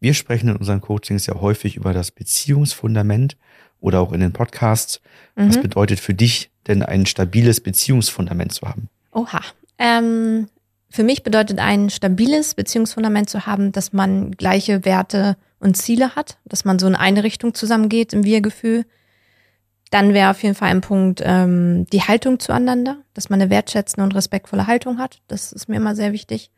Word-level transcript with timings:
Wir 0.00 0.14
sprechen 0.14 0.48
in 0.48 0.56
unseren 0.56 0.80
Coachings 0.80 1.26
ja 1.26 1.34
häufig 1.40 1.76
über 1.76 1.92
das 1.92 2.10
Beziehungsfundament 2.10 3.36
oder 3.80 4.00
auch 4.00 4.12
in 4.12 4.20
den 4.20 4.32
Podcasts. 4.32 5.00
Mhm. 5.36 5.48
Was 5.48 5.60
bedeutet 5.60 6.00
für 6.00 6.14
dich 6.14 6.50
denn 6.66 6.82
ein 6.82 7.06
stabiles 7.06 7.60
Beziehungsfundament 7.60 8.52
zu 8.52 8.68
haben? 8.68 8.88
Oha. 9.12 9.40
Ähm, 9.78 10.48
für 10.90 11.02
mich 11.02 11.22
bedeutet 11.22 11.58
ein 11.58 11.90
stabiles 11.90 12.54
Beziehungsfundament 12.54 13.28
zu 13.28 13.46
haben, 13.46 13.72
dass 13.72 13.92
man 13.92 14.32
gleiche 14.32 14.84
Werte 14.84 15.36
und 15.60 15.76
Ziele 15.76 16.14
hat, 16.14 16.38
dass 16.44 16.64
man 16.64 16.78
so 16.78 16.86
in 16.86 16.94
eine 16.94 17.24
Richtung 17.24 17.54
zusammengeht 17.54 18.12
im 18.12 18.24
Wir-Gefühl. 18.24 18.86
Dann 19.90 20.14
wäre 20.14 20.30
auf 20.30 20.42
jeden 20.42 20.54
Fall 20.54 20.70
ein 20.70 20.80
Punkt 20.80 21.22
ähm, 21.24 21.86
die 21.92 22.02
Haltung 22.02 22.40
zueinander, 22.40 22.98
dass 23.14 23.30
man 23.30 23.40
eine 23.40 23.50
wertschätzende 23.50 24.04
und 24.04 24.14
respektvolle 24.14 24.66
Haltung 24.66 24.98
hat. 24.98 25.20
Das 25.28 25.52
ist 25.52 25.68
mir 25.68 25.76
immer 25.76 25.94
sehr 25.94 26.12
wichtig. 26.12 26.50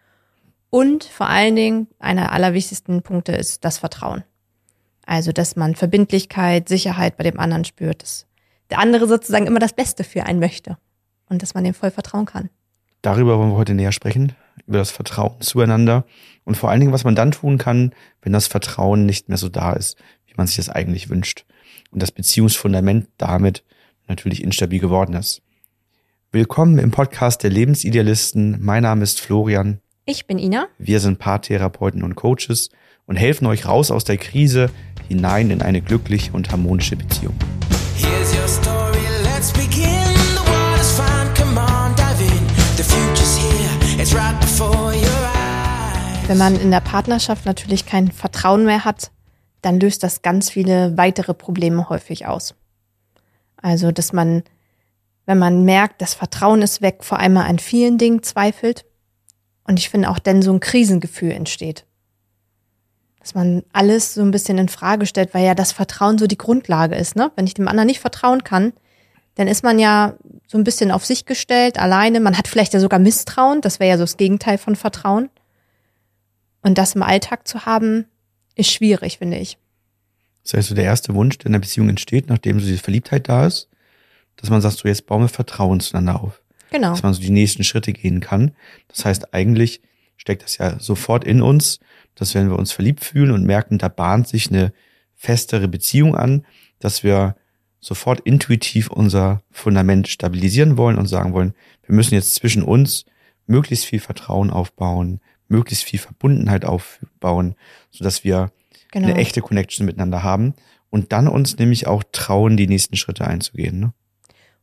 Und 0.71 1.03
vor 1.05 1.29
allen 1.29 1.57
Dingen, 1.57 1.89
einer 1.99 2.23
der 2.23 2.33
allerwichtigsten 2.33 3.03
Punkte 3.03 3.33
ist 3.33 3.65
das 3.65 3.79
Vertrauen. 3.79 4.23
Also, 5.05 5.33
dass 5.33 5.57
man 5.57 5.75
Verbindlichkeit, 5.75 6.69
Sicherheit 6.69 7.17
bei 7.17 7.25
dem 7.25 7.41
anderen 7.41 7.65
spürt, 7.65 8.03
dass 8.03 8.27
der 8.71 8.79
andere 8.79 9.09
sozusagen 9.09 9.49
immer 9.49 9.59
das 9.59 9.73
Beste 9.73 10.05
für 10.05 10.25
einen 10.25 10.39
möchte 10.39 10.79
und 11.29 11.43
dass 11.43 11.55
man 11.55 11.65
dem 11.65 11.75
voll 11.75 11.91
vertrauen 11.91 12.27
kann. 12.27 12.51
Darüber 13.03 13.39
wollen 13.39 13.51
wir 13.51 13.57
heute 13.57 13.75
näher 13.75 13.93
sprechen, 13.93 14.35
über 14.67 14.79
das 14.79 14.91
Vertrauen 14.91 15.41
zueinander 15.41 16.05
und 16.45 16.57
vor 16.57 16.71
allen 16.71 16.81
Dingen, 16.81 16.93
was 16.93 17.03
man 17.03 17.17
dann 17.17 17.33
tun 17.33 17.59
kann, 17.59 17.93
wenn 18.23 18.33
das 18.33 18.47
Vertrauen 18.47 19.07
nicht 19.07 19.29
mehr 19.29 19.39
so 19.39 19.49
da 19.49 19.73
ist, 19.73 19.99
wie 20.27 20.35
man 20.37 20.47
sich 20.47 20.57
das 20.57 20.69
eigentlich 20.69 21.09
wünscht 21.09 21.47
und 21.91 22.01
das 22.03 22.13
Beziehungsfundament 22.13 23.09
damit 23.17 23.65
natürlich 24.07 24.45
instabil 24.45 24.79
geworden 24.79 25.15
ist. 25.15 25.43
Willkommen 26.31 26.79
im 26.79 26.93
Podcast 26.93 27.43
der 27.43 27.51
Lebensidealisten. 27.51 28.63
Mein 28.63 28.85
Name 28.85 29.03
ist 29.03 29.21
Florian. 29.21 29.81
Ich 30.11 30.27
bin 30.27 30.41
Ina. 30.41 30.67
Wir 30.77 30.99
sind 30.99 31.21
Paartherapeuten 31.21 32.03
und 32.03 32.17
Coaches 32.17 32.71
und 33.07 33.15
helfen 33.15 33.47
euch 33.47 33.69
raus 33.69 33.93
aus 33.93 34.03
der 34.03 34.17
Krise 34.17 34.69
hinein 35.07 35.53
in 35.53 35.63
eine 35.63 35.81
glückliche 35.81 36.33
und 36.33 36.51
harmonische 36.51 36.97
Beziehung. 36.97 37.37
Here's 37.95 38.35
your 38.35 38.49
story, 38.49 38.99
let's 39.23 39.53
begin. 39.53 39.87
Wenn 46.27 46.39
man 46.39 46.61
in 46.61 46.73
der 46.73 46.81
Partnerschaft 46.81 47.47
natürlich 47.47 47.87
kein 47.87 48.11
Vertrauen 48.11 48.65
mehr 48.65 48.85
hat, 48.85 49.13
dann 49.63 49.79
löst 49.79 50.03
das 50.03 50.23
ganz 50.23 50.51
viele 50.51 50.97
weitere 50.97 51.35
Probleme 51.35 51.89
häufig 51.89 52.27
aus. 52.27 52.57
Also, 53.57 53.93
dass 53.93 54.13
man, 54.13 54.43
wenn 55.27 55.39
man 55.39 55.65
merkt, 55.65 56.03
das 56.03 56.15
Vertrauen 56.15 56.63
ist 56.63 56.83
weg, 56.83 57.05
vor 57.05 57.21
allem 57.21 57.37
an 57.37 57.61
vielen 57.61 57.97
Dingen 57.97 58.25
zweifelt. 58.25 58.87
Und 59.71 59.79
ich 59.79 59.89
finde 59.89 60.11
auch 60.11 60.19
dann 60.19 60.43
so 60.43 60.53
ein 60.53 60.59
Krisengefühl 60.59 61.31
entsteht. 61.31 61.85
Dass 63.21 63.37
man 63.37 63.63
alles 63.73 64.15
so 64.15 64.21
ein 64.21 64.33
bisschen 64.33 64.59
in 64.59 64.69
Frage 64.69 65.07
stellt, 65.07 65.33
weil 65.33 65.47
ja 65.47 65.55
das 65.55 65.71
Vertrauen 65.71 66.19
so 66.19 66.27
die 66.27 66.37
Grundlage 66.37 66.97
ist, 66.97 67.15
ne? 67.15 67.31
Wenn 67.37 67.47
ich 67.47 67.55
dem 67.55 67.69
anderen 67.69 67.87
nicht 67.87 68.01
vertrauen 68.01 68.43
kann, 68.43 68.73
dann 69.37 69.47
ist 69.47 69.63
man 69.63 69.79
ja 69.79 70.15
so 70.49 70.59
ein 70.59 70.65
bisschen 70.65 70.91
auf 70.91 71.07
sich 71.07 71.25
gestellt, 71.25 71.79
alleine. 71.79 72.19
Man 72.19 72.37
hat 72.37 72.49
vielleicht 72.49 72.75
ja 72.75 72.81
sogar 72.81 72.99
Misstrauen. 72.99 73.61
Das 73.61 73.79
wäre 73.79 73.91
ja 73.91 73.97
so 73.97 74.03
das 74.03 74.17
Gegenteil 74.17 74.59
von 74.59 74.75
Vertrauen. 74.75 75.31
Und 76.63 76.77
das 76.77 76.97
im 76.97 77.05
Alltag 77.05 77.47
zu 77.47 77.65
haben, 77.65 78.07
ist 78.57 78.73
schwierig, 78.73 79.19
finde 79.19 79.39
ich. 79.39 79.57
Das 80.43 80.55
heißt, 80.55 80.69
so 80.71 80.75
der 80.75 80.83
erste 80.83 81.15
Wunsch, 81.15 81.39
der 81.39 81.47
in 81.47 81.53
der 81.53 81.61
Beziehung 81.61 81.89
entsteht, 81.89 82.29
nachdem 82.29 82.59
so 82.59 82.67
diese 82.67 82.83
Verliebtheit 82.83 83.29
da 83.29 83.47
ist, 83.47 83.69
dass 84.35 84.51
man 84.51 84.63
sagt, 84.63 84.79
so 84.79 84.89
jetzt 84.89 85.07
bauen 85.07 85.23
wir 85.23 85.29
Vertrauen 85.29 85.79
zueinander 85.79 86.21
auf. 86.25 86.43
Genau. 86.71 86.91
Dass 86.91 87.03
man 87.03 87.15
so 87.15 87.21
die 87.21 87.31
nächsten 87.31 87.65
Schritte 87.65 87.93
gehen 87.93 88.21
kann. 88.21 88.53
Das 88.89 89.05
heißt, 89.05 89.35
eigentlich 89.35 89.81
steckt 90.17 90.43
das 90.43 90.59
ja 90.59 90.79
sofort 90.79 91.25
in 91.25 91.43
uns, 91.43 91.81
dass 92.15 92.35
wenn 92.35 92.51
wir 92.51 92.59
uns 92.59 92.73
verliebt 92.73 93.05
fühlen 93.05 93.31
und 93.31 93.45
merken, 93.45 93.79
da 93.79 93.89
bahnt 93.89 94.29
sich 94.29 94.51
eine 94.51 94.73
festere 95.15 95.69
Beziehung 95.69 96.15
an, 96.15 96.45
dass 96.79 97.03
wir 97.03 97.37
sofort 97.81 98.21
intuitiv 98.21 98.91
unser 98.91 99.43
Fundament 99.51 100.09
stabilisieren 100.09 100.77
wollen 100.77 100.99
und 100.99 101.07
sagen 101.07 101.33
wollen, 101.33 101.55
wir 101.87 101.95
müssen 101.95 102.15
jetzt 102.15 102.35
zwischen 102.35 102.63
uns 102.63 103.07
möglichst 103.47 103.87
viel 103.87 104.01
Vertrauen 104.01 104.51
aufbauen, 104.51 105.21
möglichst 105.49 105.85
viel 105.85 105.99
Verbundenheit 105.99 106.65
aufbauen, 106.65 107.55
so 107.91 108.05
dass 108.05 108.23
wir 108.23 108.53
genau. 108.93 109.09
eine 109.09 109.19
echte 109.19 109.41
Connection 109.41 109.87
miteinander 109.87 110.23
haben 110.23 110.55
und 110.91 111.13
dann 111.13 111.27
uns 111.27 111.59
nämlich 111.59 111.87
auch 111.87 112.05
trauen, 112.13 112.57
die 112.57 112.67
nächsten 112.67 112.97
Schritte 112.97 113.27
einzugehen. 113.27 113.81
Ne? 113.81 113.93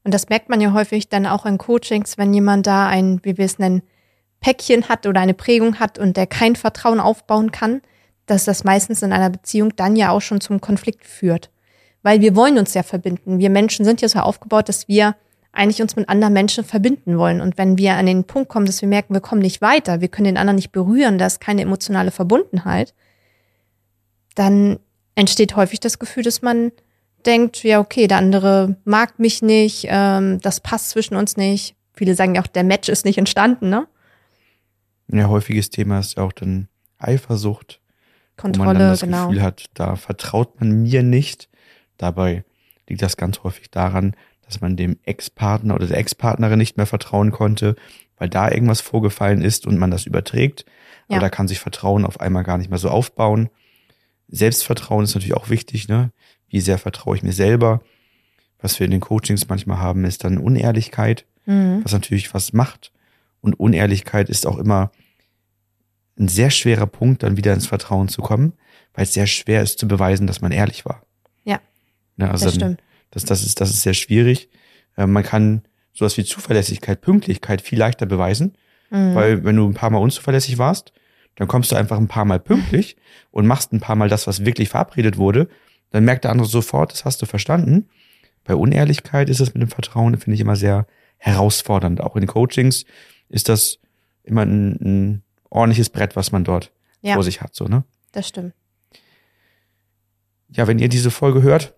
Und 0.04 0.14
das 0.14 0.30
merkt 0.30 0.50
man 0.50 0.62
ja 0.62 0.74
häufig 0.74 1.10
dann 1.10 1.26
auch 1.26 1.46
in 1.46 1.58
Coachings, 1.58 2.18
wenn 2.18 2.34
jemand 2.34 2.68
da 2.68 2.88
ein, 2.88 3.20
wie 3.24 3.38
wir 3.38 3.46
es 3.46 3.60
nennen, 3.60 3.82
Päckchen 4.40 4.88
hat 4.88 5.06
oder 5.06 5.20
eine 5.20 5.34
Prägung 5.34 5.80
hat 5.80 6.00
und 6.00 6.16
der 6.16 6.28
kein 6.28 6.56
Vertrauen 6.56 7.00
aufbauen 7.00 7.52
kann, 7.52 7.82
dass 8.26 8.46
das 8.46 8.64
meistens 8.64 9.02
in 9.02 9.12
einer 9.12 9.30
Beziehung 9.30 9.76
dann 9.76 9.96
ja 9.96 10.12
auch 10.12 10.22
schon 10.22 10.42
zum 10.42 10.62
Konflikt 10.62 11.06
führt 11.06 11.50
weil 12.08 12.22
wir 12.22 12.38
wollen 12.38 12.58
uns 12.58 12.74
ja 12.74 12.84
verbinden. 12.84 13.38
Wir 13.38 13.50
Menschen 13.50 13.84
sind 13.84 14.02
ja 14.02 14.08
so 14.08 14.20
aufgebaut, 14.20 14.70
dass 14.70 14.88
wir 14.88 15.18
eigentlich 15.52 15.82
uns 15.82 15.98
mit 15.98 16.08
anderen 16.08 16.34
Menschen 16.34 16.64
verbinden 16.64 17.18
wollen. 17.18 17.42
Und 17.42 17.58
wenn 17.58 17.78
wir 17.78 17.96
an 17.96 18.06
den 18.06 18.24
Punkt 18.24 18.48
kommen, 18.48 18.66
dass 18.66 18.82
wir 18.82 18.88
merken, 18.88 19.14
wir 19.14 19.20
kommen 19.20 19.42
nicht 19.42 19.62
weiter, 19.62 20.00
wir 20.00 20.08
können 20.08 20.28
den 20.28 20.38
anderen 20.38 20.56
nicht 20.56 20.72
berühren, 20.72 21.18
da 21.18 21.26
ist 21.26 21.42
keine 21.42 21.64
emotionale 21.64 22.12
Verbundenheit, 22.12 22.94
dann 24.36 24.80
entsteht 25.16 25.58
häufig 25.58 25.82
das 25.82 26.00
Gefühl, 26.00 26.24
dass 26.24 26.42
man 26.42 26.72
denkt, 27.26 27.64
ja, 27.64 27.80
okay, 27.80 28.08
der 28.08 28.18
andere 28.18 28.78
mag 28.86 29.20
mich 29.20 29.42
nicht, 29.42 29.88
ähm, 29.90 30.40
das 30.42 30.60
passt 30.60 30.92
zwischen 30.92 31.16
uns 31.16 31.38
nicht. 31.38 31.76
Viele 31.94 32.16
sagen 32.16 32.36
ja 32.36 32.42
auch, 32.42 32.48
der 32.48 32.64
Match 32.64 32.90
ist 32.90 33.06
nicht 33.06 33.18
entstanden, 33.18 33.70
ne? 33.70 33.88
Ja, 35.12 35.28
häufiges 35.28 35.70
Thema 35.70 36.00
ist 36.00 36.18
ja 36.18 36.24
auch 36.24 36.34
dann 36.34 36.68
Eifersucht. 37.00 37.82
Kontrolle, 38.36 38.60
wo 38.60 38.74
man 38.74 38.80
dann 38.80 38.90
das 38.92 39.02
genau. 39.02 39.28
Gefühl 39.28 39.42
hat, 39.42 39.66
da 39.74 39.96
vertraut 39.96 40.60
man 40.60 40.84
mir 40.84 41.02
nicht. 41.02 41.50
Dabei 41.98 42.44
liegt 42.88 43.02
das 43.02 43.18
ganz 43.18 43.44
häufig 43.44 43.72
daran, 43.72 44.16
dass 44.46 44.62
man 44.62 44.78
dem 44.78 44.98
Ex-Partner 45.04 45.76
oder 45.76 45.88
der 45.88 45.98
Ex-Partnerin 45.98 46.60
nicht 46.60 46.78
mehr 46.78 46.86
vertrauen 46.86 47.32
konnte, 47.32 47.76
weil 48.18 48.30
da 48.30 48.50
irgendwas 48.50 48.82
vorgefallen 48.82 49.42
ist 49.42 49.66
und 49.66 49.78
man 49.78 49.92
das 49.92 50.06
überträgt. 50.06 50.66
Ja. 51.10 51.18
Oder 51.18 51.30
kann 51.30 51.48
sich 51.48 51.60
Vertrauen 51.60 52.06
auf 52.06 52.20
einmal 52.20 52.44
gar 52.44 52.58
nicht 52.58 52.70
mehr 52.70 52.80
so 52.80 52.90
aufbauen. 52.90 53.50
Selbstvertrauen 54.28 55.06
ist 55.06 55.16
natürlich 55.16 55.36
auch 55.36 55.50
wichtig, 55.50 55.88
ne? 55.88 56.12
Wie 56.50 56.62
sehr 56.62 56.78
vertraue 56.78 57.16
ich 57.16 57.24
mir 57.24 57.34
selber? 57.34 57.82
Was 58.60 58.80
wir 58.80 58.86
in 58.86 58.92
den 58.92 59.02
Coachings 59.02 59.48
manchmal 59.48 59.80
haben, 59.80 60.06
ist 60.06 60.24
dann 60.24 60.38
Unehrlichkeit, 60.38 61.26
mhm. 61.46 61.82
was 61.84 61.92
natürlich 61.92 62.34
was 62.34 62.54
macht. 62.54 62.92
Und 63.42 63.60
Unehrlichkeit 63.60 64.30
ist 64.30 64.48
auch 64.48 64.58
immer 64.58 64.92
ein 66.20 66.28
sehr 66.28 66.50
schwerer 66.50 66.88
Punkt, 66.88 67.24
dann 67.24 67.38
wieder 67.38 67.54
ins 67.54 67.68
Vertrauen 67.68 68.08
zu 68.08 68.22
kommen, 68.22 68.54
weil 68.94 69.04
es 69.04 69.14
sehr 69.14 69.28
schwer 69.28 69.62
ist 69.62 69.78
zu 69.78 69.88
beweisen, 69.88 70.26
dass 70.26 70.42
man 70.42 70.52
ehrlich 70.52 70.86
war. 70.86 71.04
Ne, 72.18 72.30
also 72.32 72.46
das 72.46 72.56
stimmt. 72.56 72.82
Das, 73.12 73.24
das, 73.24 73.44
ist, 73.44 73.62
das 73.62 73.70
ist 73.70 73.84
sehr 73.84 73.94
schwierig. 73.94 74.50
Äh, 74.98 75.08
man 75.08 75.24
kann 75.24 75.62
sowas 75.94 76.18
wie 76.18 76.26
Zuverlässigkeit, 76.26 77.02
Pünktlichkeit 77.02 77.62
viel 77.62 77.80
leichter 77.80 78.06
beweisen, 78.06 78.58
mhm. 78.90 79.16
weil 79.16 79.44
wenn 79.44 79.56
du 79.56 79.68
ein 79.68 79.74
paar 79.74 79.90
Mal 79.90 80.00
unzuverlässig 80.00 80.58
warst, 80.58 80.94
dann 81.36 81.48
kommst 81.48 81.72
du 81.72 81.76
einfach 81.76 81.98
ein 81.98 82.08
paar 82.08 82.26
Mal 82.26 82.40
pünktlich 82.40 82.98
und 83.32 83.46
machst 83.46 83.72
ein 83.72 83.80
paar 83.80 83.96
Mal 83.96 84.10
das, 84.10 84.28
was 84.28 84.44
wirklich 84.44 84.70
verabredet 84.70 85.18
wurde. 85.18 85.48
Dann 85.92 86.04
merkt 86.04 86.24
der 86.24 86.32
andere 86.32 86.48
sofort, 86.48 86.92
das 86.92 87.06
hast 87.06 87.22
du 87.22 87.26
verstanden. 87.26 87.90
Bei 88.44 88.56
Unehrlichkeit 88.56 89.30
ist 89.30 89.40
es 89.40 89.54
mit 89.54 89.62
dem 89.62 89.70
Vertrauen, 89.70 90.18
finde 90.18 90.36
ich, 90.36 90.42
immer 90.42 90.56
sehr 90.56 90.88
herausfordernd. 91.18 92.02
Auch 92.02 92.16
in 92.16 92.28
Coachings 92.28 92.86
ist 93.30 93.50
das 93.50 93.80
immer 94.24 94.44
ein, 94.44 94.72
ein 94.82 95.24
ordentliches 95.50 95.90
Brett, 95.90 96.16
was 96.16 96.32
man 96.32 96.44
dort 96.44 96.72
ja. 97.02 97.14
vor 97.14 97.24
sich 97.24 97.42
hat, 97.42 97.56
so, 97.56 97.66
ne? 97.66 97.84
Das 98.12 98.28
stimmt. 98.28 98.54
Ja, 100.50 100.68
wenn 100.68 100.80
ihr 100.80 100.90
diese 100.90 101.12
Folge 101.12 101.42
hört, 101.42 101.76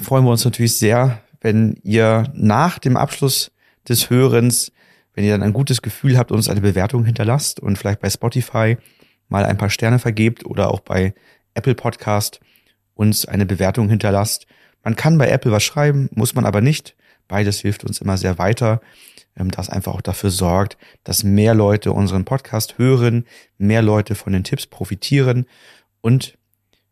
freuen 0.00 0.24
wir 0.24 0.30
uns 0.30 0.44
natürlich 0.44 0.76
sehr, 0.76 1.22
wenn 1.40 1.78
ihr 1.82 2.30
nach 2.34 2.78
dem 2.78 2.96
Abschluss 2.96 3.52
des 3.88 4.10
Hörens, 4.10 4.72
wenn 5.14 5.24
ihr 5.24 5.32
dann 5.32 5.42
ein 5.42 5.52
gutes 5.52 5.82
Gefühl 5.82 6.16
habt, 6.16 6.32
uns 6.32 6.48
eine 6.48 6.60
Bewertung 6.60 7.04
hinterlasst 7.04 7.60
und 7.60 7.76
vielleicht 7.76 8.00
bei 8.00 8.10
Spotify 8.10 8.76
mal 9.28 9.44
ein 9.44 9.58
paar 9.58 9.70
Sterne 9.70 9.98
vergebt 9.98 10.44
oder 10.44 10.70
auch 10.70 10.80
bei 10.80 11.14
Apple 11.54 11.74
Podcast 11.74 12.40
uns 13.00 13.24
eine 13.24 13.46
Bewertung 13.46 13.88
hinterlasst. 13.88 14.46
Man 14.84 14.94
kann 14.94 15.16
bei 15.16 15.30
Apple 15.30 15.50
was 15.50 15.62
schreiben, 15.62 16.10
muss 16.12 16.34
man 16.34 16.44
aber 16.44 16.60
nicht. 16.60 16.94
Beides 17.28 17.58
hilft 17.60 17.82
uns 17.82 18.02
immer 18.02 18.18
sehr 18.18 18.36
weiter, 18.36 18.82
ähm, 19.36 19.50
das 19.50 19.70
einfach 19.70 19.94
auch 19.94 20.02
dafür 20.02 20.28
sorgt, 20.30 20.76
dass 21.02 21.24
mehr 21.24 21.54
Leute 21.54 21.92
unseren 21.92 22.26
Podcast 22.26 22.76
hören, 22.76 23.24
mehr 23.56 23.80
Leute 23.80 24.14
von 24.14 24.34
den 24.34 24.44
Tipps 24.44 24.66
profitieren 24.66 25.46
und 26.02 26.36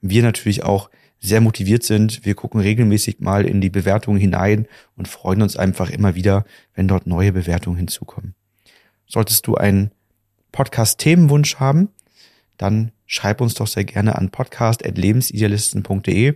wir 0.01 0.23
natürlich 0.23 0.65
auch 0.65 0.89
sehr 1.21 1.43
motiviert 1.43 1.83
sind. 1.83 2.25
Wir 2.25 2.35
gucken 2.35 2.61
regelmäßig 2.61 3.21
mal 3.21 3.45
in 3.45 3.61
die 3.61 3.71
Bewertungen 3.71 4.19
hinein 4.19 4.67
und 4.97 5.09
freuen 5.09 5.43
uns 5.43 5.59
einfach 5.59 5.91
immer 5.91 6.15
wieder, 6.15 6.47
wenn 6.73 6.89
dort 6.89 7.07
neue 7.07 7.33
Bewertungen 7.33 7.77
hinzukommen. 7.77 8.35
Solltest 9.07 9.47
du 9.47 9.57
einen 9.57 9.91
Podcast-Themenwunsch 10.53 11.57
haben, 11.57 11.91
dann 12.57 12.93
schreib 13.09 13.41
uns 13.41 13.55
doch 13.55 13.67
sehr 13.67 13.85
gerne 13.85 14.15
an 14.17 14.31
podcast.lebensidealisten.de. 14.31 16.35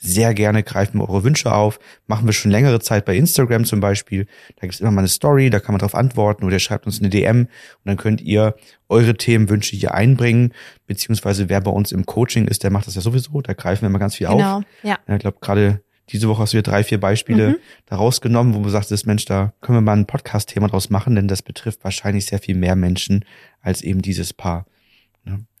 sehr 0.00 0.32
gerne 0.34 0.62
greifen 0.62 1.00
wir 1.00 1.08
eure 1.08 1.24
Wünsche 1.24 1.52
auf. 1.52 1.80
Machen 2.06 2.26
wir 2.26 2.32
schon 2.32 2.52
längere 2.52 2.78
Zeit 2.78 3.04
bei 3.04 3.16
Instagram 3.16 3.64
zum 3.64 3.80
Beispiel. 3.80 4.26
Da 4.56 4.60
gibt's 4.68 4.78
immer 4.78 4.92
mal 4.92 5.00
eine 5.00 5.08
Story, 5.08 5.50
da 5.50 5.58
kann 5.58 5.72
man 5.72 5.80
darauf 5.80 5.96
antworten 5.96 6.44
oder 6.44 6.54
ihr 6.54 6.60
schreibt 6.60 6.86
uns 6.86 7.00
eine 7.00 7.08
DM 7.08 7.40
und 7.42 7.48
dann 7.84 7.96
könnt 7.96 8.20
ihr 8.20 8.54
eure 8.88 9.16
Themenwünsche 9.16 9.74
hier 9.74 9.94
einbringen. 9.94 10.54
Beziehungsweise 10.86 11.48
wer 11.48 11.60
bei 11.60 11.72
uns 11.72 11.90
im 11.90 12.06
Coaching 12.06 12.46
ist, 12.46 12.62
der 12.62 12.70
macht 12.70 12.86
das 12.86 12.94
ja 12.94 13.00
sowieso. 13.00 13.40
Da 13.40 13.54
greifen 13.54 13.82
wir 13.82 13.88
immer 13.88 13.98
ganz 13.98 14.14
viel 14.14 14.28
Genau, 14.28 14.58
auf. 14.58 14.64
ja. 14.84 14.98
Ja, 15.08 15.14
ich 15.16 15.20
glaube, 15.20 15.38
gerade 15.40 15.82
diese 16.10 16.28
Woche 16.28 16.42
hast 16.42 16.52
du 16.52 16.58
dir 16.58 16.62
drei, 16.62 16.84
vier 16.84 17.00
Beispiele 17.00 17.48
Mhm. 17.50 17.56
da 17.86 17.96
rausgenommen, 17.96 18.54
wo 18.54 18.62
du 18.62 18.68
sagtest, 18.70 19.04
Mensch, 19.06 19.24
da 19.24 19.52
können 19.60 19.78
wir 19.78 19.82
mal 19.82 19.96
ein 19.96 20.06
Podcast-Thema 20.06 20.68
draus 20.68 20.90
machen, 20.90 21.16
denn 21.16 21.26
das 21.28 21.42
betrifft 21.42 21.82
wahrscheinlich 21.82 22.26
sehr 22.26 22.38
viel 22.38 22.54
mehr 22.54 22.76
Menschen 22.76 23.24
als 23.60 23.82
eben 23.82 24.00
dieses 24.00 24.32
Paar. 24.32 24.64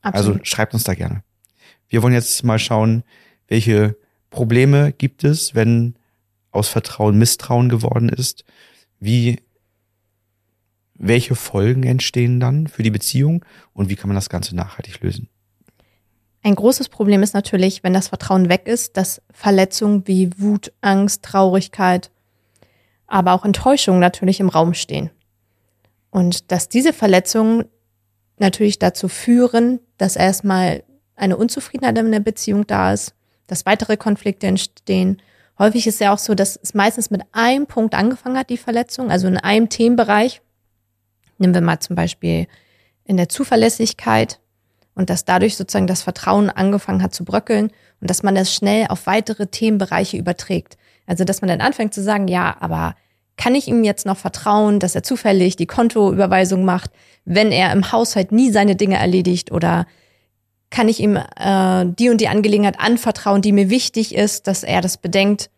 Also 0.02 0.30
Absolut. 0.30 0.46
schreibt 0.46 0.74
uns 0.74 0.84
da 0.84 0.94
gerne. 0.94 1.22
Wir 1.88 2.02
wollen 2.02 2.14
jetzt 2.14 2.44
mal 2.44 2.58
schauen, 2.58 3.02
welche 3.48 3.96
Probleme 4.30 4.92
gibt 4.92 5.24
es, 5.24 5.54
wenn 5.54 5.94
aus 6.50 6.68
Vertrauen 6.68 7.18
Misstrauen 7.18 7.68
geworden 7.68 8.08
ist, 8.08 8.44
wie 9.00 9.40
welche 10.94 11.34
Folgen 11.34 11.84
entstehen 11.84 12.40
dann 12.40 12.66
für 12.66 12.82
die 12.82 12.90
Beziehung 12.90 13.44
und 13.72 13.88
wie 13.88 13.96
kann 13.96 14.08
man 14.08 14.16
das 14.16 14.28
Ganze 14.28 14.56
nachhaltig 14.56 15.00
lösen. 15.00 15.28
Ein 16.42 16.54
großes 16.54 16.88
Problem 16.88 17.22
ist 17.22 17.34
natürlich, 17.34 17.82
wenn 17.82 17.92
das 17.92 18.08
Vertrauen 18.08 18.48
weg 18.48 18.66
ist, 18.66 18.96
dass 18.96 19.22
Verletzungen 19.30 20.06
wie 20.06 20.30
Wut, 20.38 20.72
Angst, 20.80 21.22
Traurigkeit, 21.22 22.10
aber 23.06 23.32
auch 23.32 23.44
Enttäuschung 23.44 23.98
natürlich 23.98 24.40
im 24.40 24.48
Raum 24.48 24.74
stehen. 24.74 25.10
Und 26.10 26.50
dass 26.50 26.68
diese 26.68 26.92
Verletzungen 26.92 27.64
natürlich 28.38 28.78
dazu 28.78 29.08
führen, 29.08 29.80
dass 29.98 30.16
erstmal 30.16 30.82
eine 31.16 31.36
Unzufriedenheit 31.36 31.98
in 31.98 32.12
der 32.12 32.20
Beziehung 32.20 32.66
da 32.66 32.92
ist, 32.92 33.14
dass 33.46 33.66
weitere 33.66 33.96
Konflikte 33.96 34.46
entstehen. 34.46 35.20
Häufig 35.58 35.86
ist 35.86 36.00
ja 36.00 36.12
auch 36.12 36.18
so, 36.18 36.34
dass 36.34 36.58
es 36.62 36.74
meistens 36.74 37.10
mit 37.10 37.22
einem 37.32 37.66
Punkt 37.66 37.94
angefangen 37.94 38.38
hat, 38.38 38.50
die 38.50 38.56
Verletzung, 38.56 39.10
also 39.10 39.26
in 39.26 39.36
einem 39.36 39.68
Themenbereich. 39.68 40.40
Nehmen 41.38 41.54
wir 41.54 41.60
mal 41.60 41.80
zum 41.80 41.96
Beispiel 41.96 42.46
in 43.04 43.16
der 43.16 43.28
Zuverlässigkeit 43.28 44.40
und 44.94 45.10
dass 45.10 45.24
dadurch 45.24 45.56
sozusagen 45.56 45.86
das 45.86 46.02
Vertrauen 46.02 46.50
angefangen 46.50 47.02
hat 47.02 47.14
zu 47.14 47.24
bröckeln 47.24 47.70
und 48.00 48.10
dass 48.10 48.22
man 48.22 48.34
das 48.34 48.54
schnell 48.54 48.86
auf 48.88 49.06
weitere 49.06 49.46
Themenbereiche 49.46 50.16
überträgt. 50.16 50.76
Also 51.06 51.24
dass 51.24 51.40
man 51.40 51.48
dann 51.48 51.60
anfängt 51.60 51.94
zu 51.94 52.02
sagen, 52.02 52.28
ja, 52.28 52.56
aber 52.60 52.94
kann 53.36 53.54
ich 53.54 53.68
ihm 53.68 53.84
jetzt 53.84 54.04
noch 54.04 54.16
vertrauen, 54.16 54.80
dass 54.80 54.94
er 54.94 55.02
zufällig 55.02 55.56
die 55.56 55.66
Kontoüberweisung 55.66 56.64
macht, 56.64 56.90
wenn 57.28 57.52
er 57.52 57.72
im 57.72 57.92
Haushalt 57.92 58.32
nie 58.32 58.50
seine 58.50 58.74
Dinge 58.74 58.96
erledigt 58.96 59.52
oder 59.52 59.86
kann 60.70 60.88
ich 60.88 61.00
ihm 61.00 61.16
äh, 61.16 61.84
die 61.98 62.10
und 62.10 62.20
die 62.20 62.28
Angelegenheit 62.28 62.78
anvertrauen, 62.80 63.42
die 63.42 63.52
mir 63.52 63.70
wichtig 63.70 64.14
ist, 64.14 64.46
dass 64.46 64.62
er 64.62 64.80
das 64.80 64.96
bedenkt, 64.98 65.50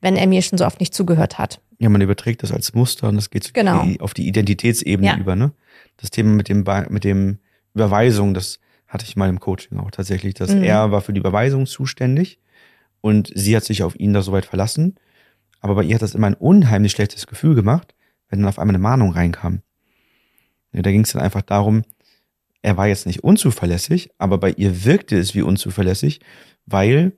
wenn 0.00 0.16
er 0.16 0.26
mir 0.26 0.42
schon 0.42 0.58
so 0.58 0.64
oft 0.66 0.80
nicht 0.80 0.94
zugehört 0.94 1.38
hat. 1.38 1.60
Ja, 1.78 1.88
man 1.88 2.00
überträgt 2.00 2.42
das 2.42 2.52
als 2.52 2.74
Muster 2.74 3.08
und 3.08 3.16
das 3.16 3.30
geht 3.30 3.54
Genau. 3.54 3.84
auf 4.00 4.14
die 4.14 4.26
Identitätsebene 4.26 5.08
Ja. 5.08 5.16
über, 5.16 5.36
ne? 5.36 5.52
Das 5.98 6.10
Thema 6.10 6.30
mit 6.30 6.48
dem, 6.48 6.64
mit 6.88 7.04
dem 7.04 7.38
Überweisung, 7.74 8.34
das 8.34 8.58
hatte 8.88 9.04
ich 9.04 9.16
mal 9.16 9.28
im 9.28 9.38
Coaching 9.38 9.78
auch 9.78 9.90
tatsächlich, 9.90 10.34
dass 10.34 10.54
Mhm. 10.54 10.62
er 10.64 10.90
war 10.90 11.02
für 11.02 11.12
die 11.12 11.20
Überweisung 11.20 11.66
zuständig 11.66 12.38
und 13.00 13.30
sie 13.34 13.56
hat 13.56 13.64
sich 13.64 13.82
auf 13.82 13.98
ihn 13.98 14.12
da 14.12 14.22
soweit 14.22 14.44
verlassen. 14.46 14.96
Aber 15.60 15.74
bei 15.76 15.82
ihr 15.84 15.94
hat 15.96 16.02
das 16.02 16.14
immer 16.14 16.26
ein 16.28 16.34
unheimlich 16.34 16.92
schlechtes 16.92 17.26
Gefühl 17.26 17.54
gemacht, 17.54 17.94
wenn 18.28 18.40
dann 18.40 18.48
auf 18.48 18.58
einmal 18.58 18.74
eine 18.74 18.82
Mahnung 18.82 19.12
reinkam. 19.12 19.62
Ja, 20.72 20.82
da 20.82 20.90
ging 20.90 21.02
es 21.02 21.12
dann 21.12 21.22
einfach 21.22 21.42
darum, 21.42 21.82
er 22.62 22.76
war 22.76 22.88
jetzt 22.88 23.06
nicht 23.06 23.22
unzuverlässig, 23.24 24.10
aber 24.18 24.38
bei 24.38 24.50
ihr 24.50 24.84
wirkte 24.84 25.16
es 25.18 25.34
wie 25.34 25.42
unzuverlässig, 25.42 26.20
weil 26.66 27.12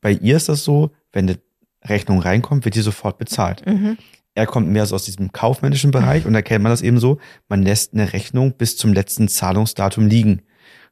bei 0.00 0.12
ihr 0.12 0.36
ist 0.36 0.48
das 0.48 0.64
so, 0.64 0.90
wenn 1.12 1.28
eine 1.28 1.38
Rechnung 1.84 2.20
reinkommt, 2.20 2.64
wird 2.64 2.74
die 2.74 2.80
sofort 2.80 3.18
bezahlt. 3.18 3.66
Mhm. 3.66 3.98
Er 4.34 4.46
kommt 4.46 4.68
mehr 4.68 4.86
so 4.86 4.94
aus 4.94 5.04
diesem 5.04 5.32
kaufmännischen 5.32 5.90
Bereich 5.90 6.24
und 6.24 6.32
da 6.32 6.40
kennt 6.42 6.62
man 6.62 6.70
das 6.72 6.80
eben 6.80 6.98
so, 6.98 7.18
man 7.48 7.62
lässt 7.62 7.92
eine 7.92 8.12
Rechnung 8.12 8.52
bis 8.56 8.76
zum 8.76 8.92
letzten 8.92 9.28
Zahlungsdatum 9.28 10.06
liegen. 10.06 10.42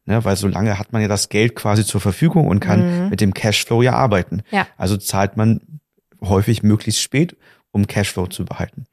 Ne, 0.06 0.24
weil 0.24 0.34
so 0.36 0.48
lange 0.48 0.78
hat 0.78 0.92
man 0.92 1.02
ja 1.02 1.08
das 1.08 1.28
Geld 1.28 1.54
quasi 1.54 1.84
zur 1.84 2.00
Verfügung 2.00 2.48
und 2.48 2.58
kann 2.60 3.04
Mhm. 3.04 3.08
mit 3.10 3.20
dem 3.20 3.34
Cashflow 3.34 3.82
ja 3.82 3.92
arbeiten. 3.92 4.42
Ja. 4.50 4.66
Also 4.78 4.96
zahlt 4.96 5.36
man 5.36 5.60
häufig 6.22 6.62
möglichst 6.62 7.02
spät, 7.02 7.36
um 7.70 7.86
Cashflow 7.86 8.26
zu 8.26 8.44
behalten. 8.46 8.86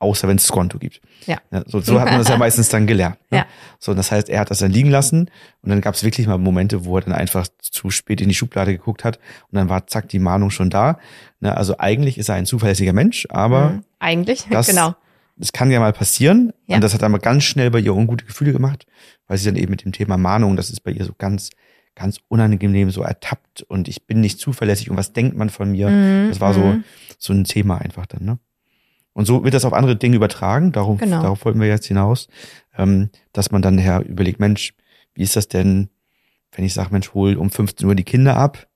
Außer 0.00 0.28
wenn 0.28 0.36
es 0.36 0.46
Skonto 0.46 0.78
gibt. 0.78 1.00
Ja. 1.26 1.38
so, 1.66 1.80
so 1.80 2.00
hat 2.00 2.06
man 2.08 2.18
das 2.18 2.28
ja 2.28 2.36
meistens 2.38 2.68
dann 2.68 2.86
gelernt. 2.86 3.16
Ne? 3.30 3.38
Ja. 3.38 3.46
So, 3.80 3.94
das 3.94 4.12
heißt, 4.12 4.28
er 4.28 4.40
hat 4.40 4.50
das 4.50 4.58
dann 4.60 4.70
liegen 4.70 4.90
lassen 4.90 5.28
und 5.62 5.70
dann 5.70 5.80
gab 5.80 5.94
es 5.94 6.04
wirklich 6.04 6.26
mal 6.28 6.38
Momente, 6.38 6.84
wo 6.84 6.96
er 6.98 7.02
dann 7.02 7.12
einfach 7.14 7.48
zu 7.60 7.90
spät 7.90 8.20
in 8.20 8.28
die 8.28 8.34
Schublade 8.34 8.72
geguckt 8.72 9.04
hat 9.04 9.16
und 9.50 9.56
dann 9.56 9.68
war 9.68 9.86
zack 9.88 10.08
die 10.08 10.20
Mahnung 10.20 10.50
schon 10.50 10.70
da. 10.70 10.98
Ne, 11.40 11.56
also 11.56 11.78
eigentlich 11.78 12.16
ist 12.18 12.28
er 12.28 12.36
ein 12.36 12.46
zuverlässiger 12.46 12.92
Mensch, 12.92 13.26
aber 13.30 13.70
Mhm. 13.70 13.84
Eigentlich, 13.98 14.46
das, 14.50 14.68
genau. 14.68 14.94
das 15.36 15.52
kann 15.52 15.70
ja 15.72 15.80
mal 15.80 15.92
passieren. 15.92 16.52
Ja. 16.66 16.76
Und 16.76 16.84
das 16.84 16.94
hat 16.94 17.02
aber 17.02 17.18
ganz 17.18 17.42
schnell 17.42 17.70
bei 17.72 17.80
ihr 17.80 17.94
ungute 17.94 18.24
Gefühle 18.24 18.52
gemacht, 18.52 18.86
weil 19.26 19.36
sie 19.38 19.46
dann 19.46 19.56
eben 19.56 19.70
mit 19.72 19.84
dem 19.84 19.90
Thema 19.92 20.16
Mahnung, 20.16 20.54
das 20.56 20.70
ist 20.70 20.80
bei 20.84 20.92
ihr 20.92 21.04
so 21.04 21.12
ganz, 21.18 21.50
ganz 21.96 22.18
unangenehm 22.28 22.92
so 22.92 23.02
ertappt 23.02 23.62
und 23.62 23.88
ich 23.88 24.06
bin 24.06 24.20
nicht 24.20 24.38
zuverlässig 24.38 24.88
und 24.90 24.96
was 24.96 25.12
denkt 25.12 25.36
man 25.36 25.50
von 25.50 25.72
mir? 25.72 25.88
Mhm, 25.88 26.28
Das 26.28 26.40
war 26.40 26.54
so, 26.54 26.60
mhm. 26.60 26.84
so 27.18 27.32
ein 27.32 27.42
Thema 27.42 27.78
einfach 27.78 28.06
dann, 28.06 28.24
ne? 28.24 28.38
Und 29.18 29.24
so 29.24 29.42
wird 29.42 29.52
das 29.52 29.64
auf 29.64 29.72
andere 29.72 29.96
Dinge 29.96 30.14
übertragen, 30.14 30.70
darauf, 30.70 31.00
Genau. 31.00 31.20
darauf 31.22 31.44
wollten 31.44 31.60
wir 31.60 31.66
jetzt 31.66 31.86
hinaus, 31.86 32.28
ähm, 32.76 33.10
dass 33.32 33.50
man 33.50 33.62
dann 33.62 33.76
her 33.76 34.04
überlegt, 34.06 34.38
Mensch, 34.38 34.74
wie 35.12 35.24
ist 35.24 35.34
das 35.34 35.48
denn, 35.48 35.88
wenn 36.52 36.64
ich 36.64 36.72
sage, 36.72 36.90
Mensch, 36.92 37.12
hol 37.14 37.34
um 37.34 37.50
15 37.50 37.88
Uhr 37.88 37.96
die 37.96 38.04
Kinder 38.04 38.36
ab, 38.36 38.68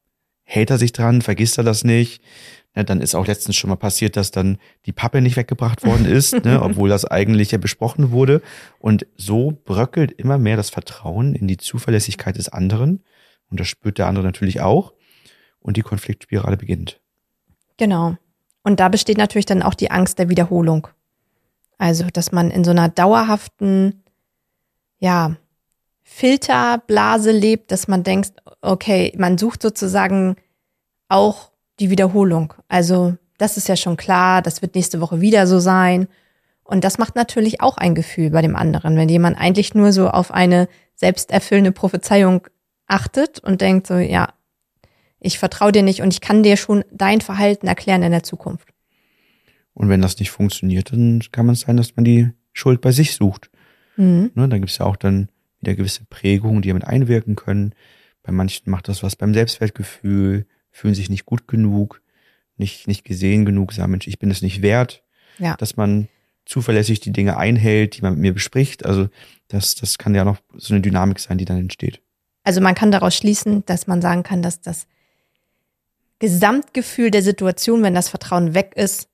hält 0.43 0.71
er 0.71 0.79
sich 0.79 0.91
dran, 0.91 1.23
vergisst 1.23 1.59
er 1.59 1.62
das 1.62 1.85
nicht? 1.85 2.25
Ne, 2.75 2.85
dann 2.85 3.00
ist 3.00 3.15
auch 3.15 3.29
letztens 3.29 3.55
schon 3.55 3.71
mal 3.71 3.77
passiert, 3.77 4.17
dass 4.17 4.33
dann 4.33 4.59
die 4.85 4.91
Pappe 4.91 5.21
nicht 5.21 5.37
weggebracht 5.37 5.87
worden 5.87 6.06
ist, 6.06 6.33
ne, 6.45 6.61
obwohl 6.61 6.88
das 6.88 7.05
eigentlich 7.05 7.53
ja 7.53 7.59
besprochen 7.59 8.11
wurde. 8.11 8.43
Und 8.81 9.06
so 9.17 9.56
bröckelt 9.65 10.11
immer 10.11 10.38
mehr 10.38 10.56
das 10.56 10.71
Vertrauen 10.71 11.37
in 11.37 11.47
die 11.47 11.56
Zuverlässigkeit 11.56 12.37
des 12.37 12.49
anderen. 12.49 13.05
Und 13.49 13.61
das 13.61 13.69
spürt 13.69 13.97
der 13.97 14.09
andere 14.09 14.25
natürlich 14.25 14.61
auch. 14.61 14.93
Und 15.61 15.77
die 15.77 15.83
Konfliktspirale 15.83 16.56
beginnt. 16.56 17.00
Genau. 17.77 18.17
Und 18.62 18.81
da 18.81 18.88
besteht 18.88 19.19
natürlich 19.19 19.47
dann 19.47 19.62
auch 19.62 19.75
die 19.75 19.91
Angst 19.91 20.19
der 20.19 20.29
Wiederholung. 20.29 20.88
Also, 21.79 22.05
dass 22.12 22.32
man 22.32 22.50
in 22.50 22.64
so 22.64 22.70
einer 22.70 22.88
dauerhaften, 22.88 24.03
ja, 24.99 25.37
Filterblase 26.05 27.32
lebt, 27.32 27.73
dass 27.73 27.88
man 27.88 28.03
denkt, 28.03 28.35
okay, 28.61 29.12
man 29.17 29.38
sucht 29.38 29.62
sozusagen 29.62 30.37
auch 31.09 31.50
die 31.81 31.91
Wiederholung. 31.91 32.55
Also, 32.69 33.17
das 33.38 33.56
ist 33.56 33.69
ja 33.69 33.76
schon 33.76 33.97
klar, 33.97 34.43
das 34.43 34.62
wird 34.62 34.75
nächste 34.75 35.00
Woche 35.00 35.20
wieder 35.20 35.47
so 35.47 35.59
sein. 35.59 36.06
Und 36.62 36.85
das 36.85 36.99
macht 36.99 37.17
natürlich 37.17 37.61
auch 37.61 37.76
ein 37.76 37.94
Gefühl 37.94 38.31
bei 38.31 38.43
dem 38.43 38.55
anderen, 38.55 38.97
wenn 38.97 39.09
jemand 39.09 39.38
eigentlich 39.38 39.75
nur 39.75 39.93
so 39.93 40.09
auf 40.09 40.31
eine 40.31 40.69
selbsterfüllende 40.94 41.73
Prophezeiung 41.73 42.47
achtet 42.87 43.41
und 43.41 43.61
denkt 43.61 43.88
so, 43.88 43.94
ja, 43.94 44.29
ich 45.23 45.39
vertraue 45.39 45.73
dir 45.73 45.83
nicht 45.83 46.02
und 46.02 46.12
ich 46.12 46.21
kann 46.21 46.43
dir 46.43 46.57
schon 46.57 46.85
dein 46.91 47.21
Verhalten 47.21 47.67
erklären 47.67 48.02
in 48.02 48.11
der 48.11 48.23
Zukunft. 48.23 48.69
Und 49.75 49.88
wenn 49.88 50.02
das 50.02 50.19
nicht 50.19 50.31
funktioniert, 50.31 50.93
dann 50.93 51.23
kann 51.33 51.47
man 51.47 51.55
es 51.55 51.61
sein, 51.61 51.76
dass 51.76 51.97
man 51.97 52.05
die 52.05 52.31
Schuld 52.52 52.81
bei 52.81 52.93
sich 52.93 53.14
sucht. 53.14 53.50
Mhm. 53.97 54.31
Ne, 54.35 54.49
da 54.49 54.59
gibt 54.59 54.71
es 54.71 54.79
ja 54.79 54.87
auch 54.87 54.97
dann 54.97 55.29
wieder 55.61 55.75
gewisse 55.75 56.05
Prägungen, 56.05 56.61
die 56.62 56.69
damit 56.69 56.85
einwirken 56.85 57.37
können. 57.37 57.75
Bei 58.23 58.33
manchen 58.33 58.71
macht 58.71 58.88
das 58.88 59.02
was 59.02 59.17
beim 59.17 59.33
Selbstwertgefühl, 59.33 60.47
fühlen 60.71 60.95
sich 60.95 61.09
nicht 61.09 61.25
gut 61.25 61.49
genug, 61.49 62.02
nicht, 62.57 62.87
nicht 62.87 63.05
gesehen 63.05 63.45
genug, 63.45 63.73
sagen, 63.73 63.93
Mensch, 63.93 64.07
ich 64.07 64.19
bin 64.19 64.31
es 64.31 64.43
nicht 64.43 64.62
wert, 64.62 65.02
Ja. 65.38 65.57
dass 65.57 65.76
man 65.76 66.09
zuverlässig 66.45 67.00
die 67.00 67.12
Dinge 67.12 67.37
einhält, 67.37 67.97
die 67.97 68.02
man 68.02 68.14
mit 68.14 68.23
mir 68.23 68.35
bespricht. 68.35 68.85
Also 68.85 69.09
das, 69.49 69.75
das 69.75 69.97
kann 69.99 70.14
ja 70.14 70.25
noch 70.25 70.38
so 70.57 70.75
eine 70.75 70.81
Dynamik 70.83 71.19
sein, 71.21 71.38
die 71.38 71.45
dann 71.45 71.59
entsteht. 71.59 72.02
Also 72.45 72.61
man 72.61 72.75
kann 72.75 72.91
daraus 72.91 73.14
schließen, 73.17 73.64
dass 73.67 73.87
man 73.87 74.02
sagen 74.02 74.23
kann, 74.25 74.43
dass 74.43 74.61
das 74.61 74.87
Gesamtgefühl 76.23 77.11
der 77.11 77.25
Situation, 77.25 77.83
wenn 77.83 77.95
das 77.95 78.09
Vertrauen 78.09 78.55
weg 78.55 78.75
ist, 78.76 79.09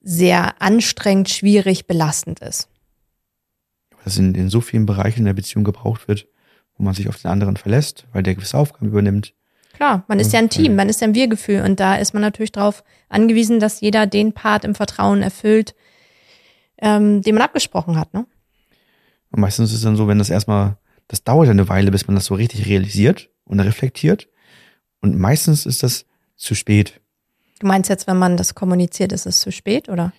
sehr 0.00 0.60
anstrengend, 0.60 1.28
schwierig, 1.28 1.86
belastend 1.86 2.40
ist. 2.40 2.68
Das 4.04 4.18
in, 4.18 4.34
in 4.34 4.50
so 4.50 4.60
vielen 4.60 4.86
Bereichen 4.86 5.24
der 5.24 5.34
Beziehung 5.34 5.62
gebraucht 5.62 6.08
wird, 6.08 6.26
wo 6.76 6.82
man 6.82 6.94
sich 6.94 7.08
auf 7.08 7.22
den 7.22 7.30
anderen 7.30 7.56
verlässt, 7.56 8.08
weil 8.12 8.24
der 8.24 8.34
gewisse 8.34 8.58
Aufgaben 8.58 8.88
übernimmt. 8.88 9.34
Klar, 9.74 10.02
man 10.08 10.18
ist 10.18 10.32
ja 10.32 10.40
ein 10.40 10.50
Team, 10.50 10.74
man 10.74 10.88
ist 10.88 11.00
ja 11.00 11.06
ein 11.06 11.14
Wir-Gefühl 11.14 11.62
und 11.62 11.78
da 11.78 11.94
ist 11.94 12.12
man 12.12 12.22
natürlich 12.22 12.50
darauf 12.50 12.82
angewiesen, 13.08 13.60
dass 13.60 13.80
jeder 13.80 14.08
den 14.08 14.32
Part 14.32 14.64
im 14.64 14.74
Vertrauen 14.74 15.22
erfüllt, 15.22 15.76
ähm, 16.78 17.22
den 17.22 17.36
man 17.36 17.44
abgesprochen 17.44 17.96
hat. 17.96 18.12
Ne? 18.14 18.26
Und 19.30 19.40
meistens 19.40 19.70
ist 19.70 19.76
es 19.76 19.82
dann 19.84 19.94
so, 19.94 20.08
wenn 20.08 20.18
das 20.18 20.28
erstmal, 20.28 20.76
das 21.06 21.22
dauert 21.22 21.46
ja 21.46 21.52
eine 21.52 21.68
Weile, 21.68 21.92
bis 21.92 22.08
man 22.08 22.16
das 22.16 22.24
so 22.24 22.34
richtig 22.34 22.66
realisiert 22.66 23.30
und 23.44 23.60
reflektiert. 23.60 24.26
Und 25.00 25.18
meistens 25.18 25.66
ist 25.66 25.82
das 25.82 26.04
zu 26.36 26.54
spät. 26.54 27.00
Du 27.60 27.66
meinst 27.66 27.90
jetzt, 27.90 28.06
wenn 28.06 28.18
man 28.18 28.36
das 28.36 28.54
kommuniziert, 28.54 29.12
ist 29.12 29.26
es 29.26 29.40
zu 29.40 29.52
spät, 29.52 29.88
oder? 29.88 30.12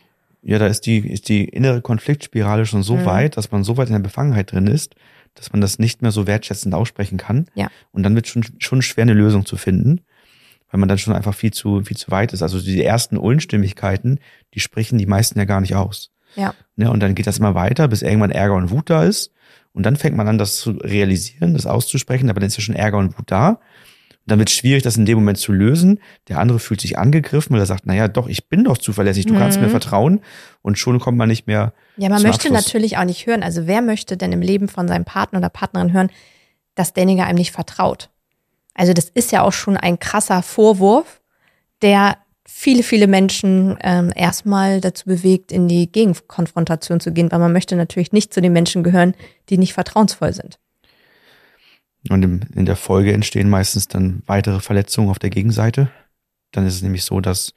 Ja, 0.43 0.57
da 0.59 0.67
ist 0.67 0.81
die, 0.87 0.97
ist 0.99 1.29
die 1.29 1.45
innere 1.45 1.81
Konfliktspirale 1.81 2.65
schon 2.65 2.83
so 2.83 2.97
Mhm. 2.97 3.05
weit, 3.05 3.37
dass 3.37 3.51
man 3.51 3.63
so 3.63 3.77
weit 3.77 3.87
in 3.87 3.93
der 3.93 3.99
Befangenheit 3.99 4.51
drin 4.51 4.67
ist, 4.67 4.95
dass 5.35 5.51
man 5.51 5.61
das 5.61 5.79
nicht 5.79 6.01
mehr 6.01 6.11
so 6.11 6.27
wertschätzend 6.27 6.73
aussprechen 6.73 7.17
kann. 7.17 7.45
Ja. 7.55 7.69
Und 7.91 8.03
dann 8.03 8.15
wird 8.15 8.27
schon, 8.27 8.43
schon 8.59 8.81
schwer, 8.81 9.03
eine 9.03 9.13
Lösung 9.13 9.45
zu 9.45 9.57
finden. 9.57 10.01
weil 10.73 10.79
man 10.79 10.87
dann 10.87 10.97
schon 10.97 11.13
einfach 11.13 11.35
viel 11.35 11.51
zu, 11.51 11.81
viel 11.83 11.97
zu 11.97 12.11
weit 12.11 12.31
ist. 12.31 12.41
Also 12.41 12.61
die 12.61 12.81
ersten 12.81 13.17
Unstimmigkeiten, 13.17 14.19
die 14.53 14.61
sprechen 14.61 14.97
die 14.97 15.05
meisten 15.05 15.37
ja 15.37 15.43
gar 15.43 15.59
nicht 15.59 15.75
aus. 15.75 16.11
Ja. 16.37 16.53
Ne, 16.77 16.89
und 16.89 17.01
dann 17.01 17.13
geht 17.13 17.27
das 17.27 17.39
immer 17.39 17.55
weiter, 17.55 17.89
bis 17.89 18.01
irgendwann 18.03 18.31
Ärger 18.31 18.55
und 18.55 18.69
Wut 18.71 18.89
da 18.89 19.03
ist. 19.03 19.33
Und 19.73 19.85
dann 19.85 19.97
fängt 19.97 20.15
man 20.15 20.29
an, 20.29 20.37
das 20.37 20.55
zu 20.55 20.71
realisieren, 20.71 21.55
das 21.55 21.65
auszusprechen, 21.65 22.29
aber 22.29 22.39
dann 22.39 22.47
ist 22.47 22.55
ja 22.55 22.63
schon 22.63 22.75
Ärger 22.77 22.99
und 22.99 23.17
Wut 23.17 23.29
da. 23.29 23.59
Dann 24.27 24.37
wird 24.39 24.49
es 24.49 24.55
schwierig, 24.55 24.83
das 24.83 24.97
in 24.97 25.05
dem 25.05 25.17
Moment 25.17 25.39
zu 25.39 25.51
lösen. 25.51 25.99
Der 26.27 26.39
andere 26.39 26.59
fühlt 26.59 26.79
sich 26.79 26.97
angegriffen, 26.97 27.53
weil 27.53 27.59
er 27.61 27.65
sagt, 27.65 27.85
naja, 27.87 28.07
doch, 28.07 28.27
ich 28.27 28.47
bin 28.49 28.63
doch 28.63 28.77
zuverlässig, 28.77 29.25
du 29.25 29.33
kannst 29.35 29.57
Mhm. 29.57 29.65
mir 29.65 29.69
vertrauen. 29.71 30.21
Und 30.61 30.77
schon 30.77 30.99
kommt 30.99 31.17
man 31.17 31.27
nicht 31.27 31.47
mehr. 31.47 31.73
Ja, 31.97 32.09
man 32.09 32.21
möchte 32.21 32.47
Abschluss. 32.49 32.65
natürlich 32.65 32.97
auch 32.97 33.03
nicht 33.05 33.25
hören. 33.25 33.41
Also 33.43 33.65
wer 33.65 33.81
möchte 33.81 34.17
denn 34.17 34.31
im 34.31 34.41
Leben 34.41 34.67
von 34.67 34.87
seinem 34.87 35.05
Partner 35.05 35.39
oder 35.39 35.49
Partnerin 35.49 35.91
hören, 35.91 36.09
dass 36.75 36.93
derjenige 36.93 37.25
einem 37.25 37.37
nicht 37.39 37.51
vertraut? 37.51 38.09
Also 38.75 38.93
das 38.93 39.09
ist 39.09 39.31
ja 39.31 39.41
auch 39.41 39.53
schon 39.53 39.75
ein 39.75 39.99
krasser 39.99 40.43
Vorwurf, 40.43 41.19
der 41.81 42.17
viele, 42.47 42.83
viele 42.83 43.07
Menschen 43.07 43.77
ähm, 43.81 44.11
erstmal 44.15 44.81
dazu 44.81 45.05
bewegt, 45.05 45.51
in 45.51 45.67
die 45.67 45.91
Gegenkonfrontation 45.91 46.99
zu 46.99 47.11
gehen, 47.11 47.31
weil 47.31 47.39
man 47.39 47.53
möchte 47.53 47.75
natürlich 47.75 48.11
nicht 48.11 48.33
zu 48.33 48.41
den 48.41 48.53
Menschen 48.53 48.83
gehören, 48.83 49.15
die 49.49 49.57
nicht 49.57 49.73
vertrauensvoll 49.73 50.33
sind. 50.33 50.59
Und 52.09 52.23
im, 52.23 52.41
in 52.55 52.65
der 52.65 52.75
Folge 52.75 53.13
entstehen 53.13 53.49
meistens 53.49 53.87
dann 53.87 54.23
weitere 54.25 54.59
Verletzungen 54.59 55.09
auf 55.09 55.19
der 55.19 55.29
Gegenseite. 55.29 55.89
Dann 56.51 56.65
ist 56.65 56.75
es 56.75 56.81
nämlich 56.81 57.03
so, 57.03 57.21
dass 57.21 57.53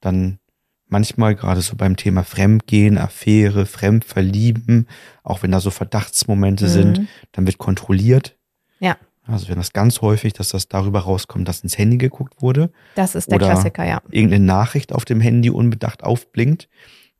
dann 0.00 0.38
manchmal 0.86 1.34
gerade 1.34 1.60
so 1.60 1.76
beim 1.76 1.96
Thema 1.96 2.24
Fremdgehen, 2.24 2.98
Affäre, 2.98 3.66
Fremdverlieben, 3.66 4.86
auch 5.22 5.42
wenn 5.42 5.50
da 5.52 5.60
so 5.60 5.70
Verdachtsmomente 5.70 6.68
sind, 6.68 6.98
Mhm. 6.98 7.08
dann 7.32 7.46
wird 7.46 7.58
kontrolliert. 7.58 8.36
Ja. 8.80 8.96
Also 9.26 9.48
haben 9.48 9.56
das 9.56 9.72
ganz 9.72 10.02
häufig, 10.02 10.34
dass 10.34 10.50
das 10.50 10.68
darüber 10.68 11.00
rauskommt, 11.00 11.48
dass 11.48 11.60
ins 11.60 11.78
Handy 11.78 11.96
geguckt 11.96 12.42
wurde, 12.42 12.70
Das 12.94 13.14
ist 13.14 13.30
der 13.30 13.36
Oder- 13.36 13.46
Klassiker, 13.46 13.84
ja. 13.84 14.02
irgendeine 14.10 14.44
Nachricht 14.44 14.92
auf 14.92 15.04
dem 15.06 15.20
Handy 15.20 15.48
unbedacht 15.48 16.04
aufblinkt 16.04 16.68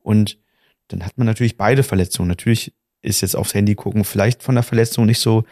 und 0.00 0.38
dann 0.88 1.02
hat 1.06 1.16
man 1.16 1.26
natürlich 1.26 1.56
beide 1.56 1.82
Verletzungen. 1.82 2.28
Natürlich 2.28 2.74
ist 3.00 3.22
jetzt 3.22 3.34
aufs 3.36 3.54
Handy 3.54 3.74
gucken 3.74 4.04
vielleicht 4.04 4.42
von 4.42 4.54
der 4.54 4.62
Verletzung 4.64 5.06
nicht 5.06 5.20
so 5.20 5.44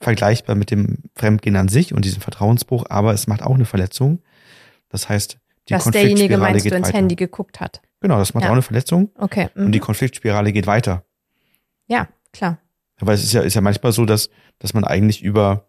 vergleichbar 0.00 0.54
mit 0.56 0.70
dem 0.70 0.98
Fremdgehen 1.14 1.56
an 1.56 1.68
sich 1.68 1.92
und 1.92 2.04
diesem 2.04 2.20
Vertrauensbruch, 2.20 2.86
aber 2.88 3.12
es 3.12 3.26
macht 3.26 3.42
auch 3.42 3.54
eine 3.54 3.64
Verletzung. 3.64 4.22
Das 4.88 5.08
heißt, 5.08 5.38
die 5.68 5.72
Dass 5.74 5.84
derjenige 5.84 6.38
meinst 6.38 6.64
geht 6.64 6.72
du 6.72 6.76
ins 6.76 6.88
weiter. 6.88 6.98
Handy 6.98 7.16
geguckt 7.16 7.60
hat. 7.60 7.82
Genau, 8.00 8.18
das 8.18 8.32
macht 8.32 8.44
Ja. 8.44 8.50
auch 8.50 8.54
eine 8.54 8.62
Verletzung 8.62 9.10
Okay. 9.18 9.48
und 9.56 9.72
die 9.72 9.78
Mhm. 9.80 9.82
Konfliktspirale 9.84 10.52
geht 10.52 10.66
weiter. 10.66 11.04
Ja, 11.88 12.08
klar. 12.32 12.58
Aber 13.00 13.12
es 13.12 13.22
ist 13.24 13.32
ja, 13.32 13.42
ist 13.42 13.54
ja 13.54 13.60
manchmal 13.60 13.92
so, 13.92 14.04
dass, 14.04 14.30
dass 14.60 14.72
man 14.74 14.84
eigentlich 14.84 15.22
über, 15.22 15.66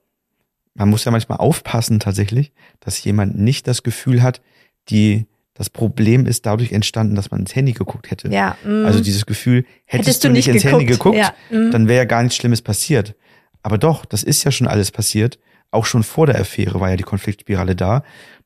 man 0.75 0.89
muss 0.89 1.05
ja 1.05 1.11
manchmal 1.11 1.39
aufpassen 1.39 1.99
tatsächlich, 1.99 2.53
dass 2.79 3.03
jemand 3.03 3.37
nicht 3.37 3.67
das 3.67 3.83
Gefühl 3.83 4.21
hat, 4.21 4.41
die, 4.89 5.27
das 5.53 5.69
Problem 5.69 6.25
ist 6.25 6.45
dadurch 6.45 6.71
entstanden, 6.71 7.15
dass 7.15 7.31
man 7.31 7.41
ins 7.41 7.55
Handy 7.55 7.73
geguckt 7.73 8.09
hätte. 8.11 8.29
Ja. 8.29 8.57
mhm. 8.63 8.85
Also 8.85 9.01
dieses 9.01 9.25
Gefühl, 9.25 9.65
hättest, 9.85 10.23
du 10.23 10.29
nicht 10.29 10.47
ins 10.47 10.63
Handy 10.63 10.85
geguckt, 10.85 11.17
Ja. 11.17 11.33
mhm. 11.51 11.71
dann 11.71 11.87
wäre 11.87 11.97
ja 11.99 12.05
gar 12.05 12.21
nichts 12.23 12.37
Schlimmes 12.37 12.61
passiert. 12.61 13.15
Aber 13.61 13.77
doch, 13.77 14.05
das 14.05 14.23
ist 14.23 14.43
ja 14.43 14.51
schon 14.51 14.67
alles 14.67 14.91
passiert. 14.91 15.39
Auch 15.71 15.85
schon 15.85 16.03
vor 16.03 16.25
der 16.25 16.39
Affäre 16.39 16.79
war 16.79 16.89
ja 16.89 16.95
die 16.95 17.03
Konfliktspirale 17.03 17.75
da. 17.75 18.03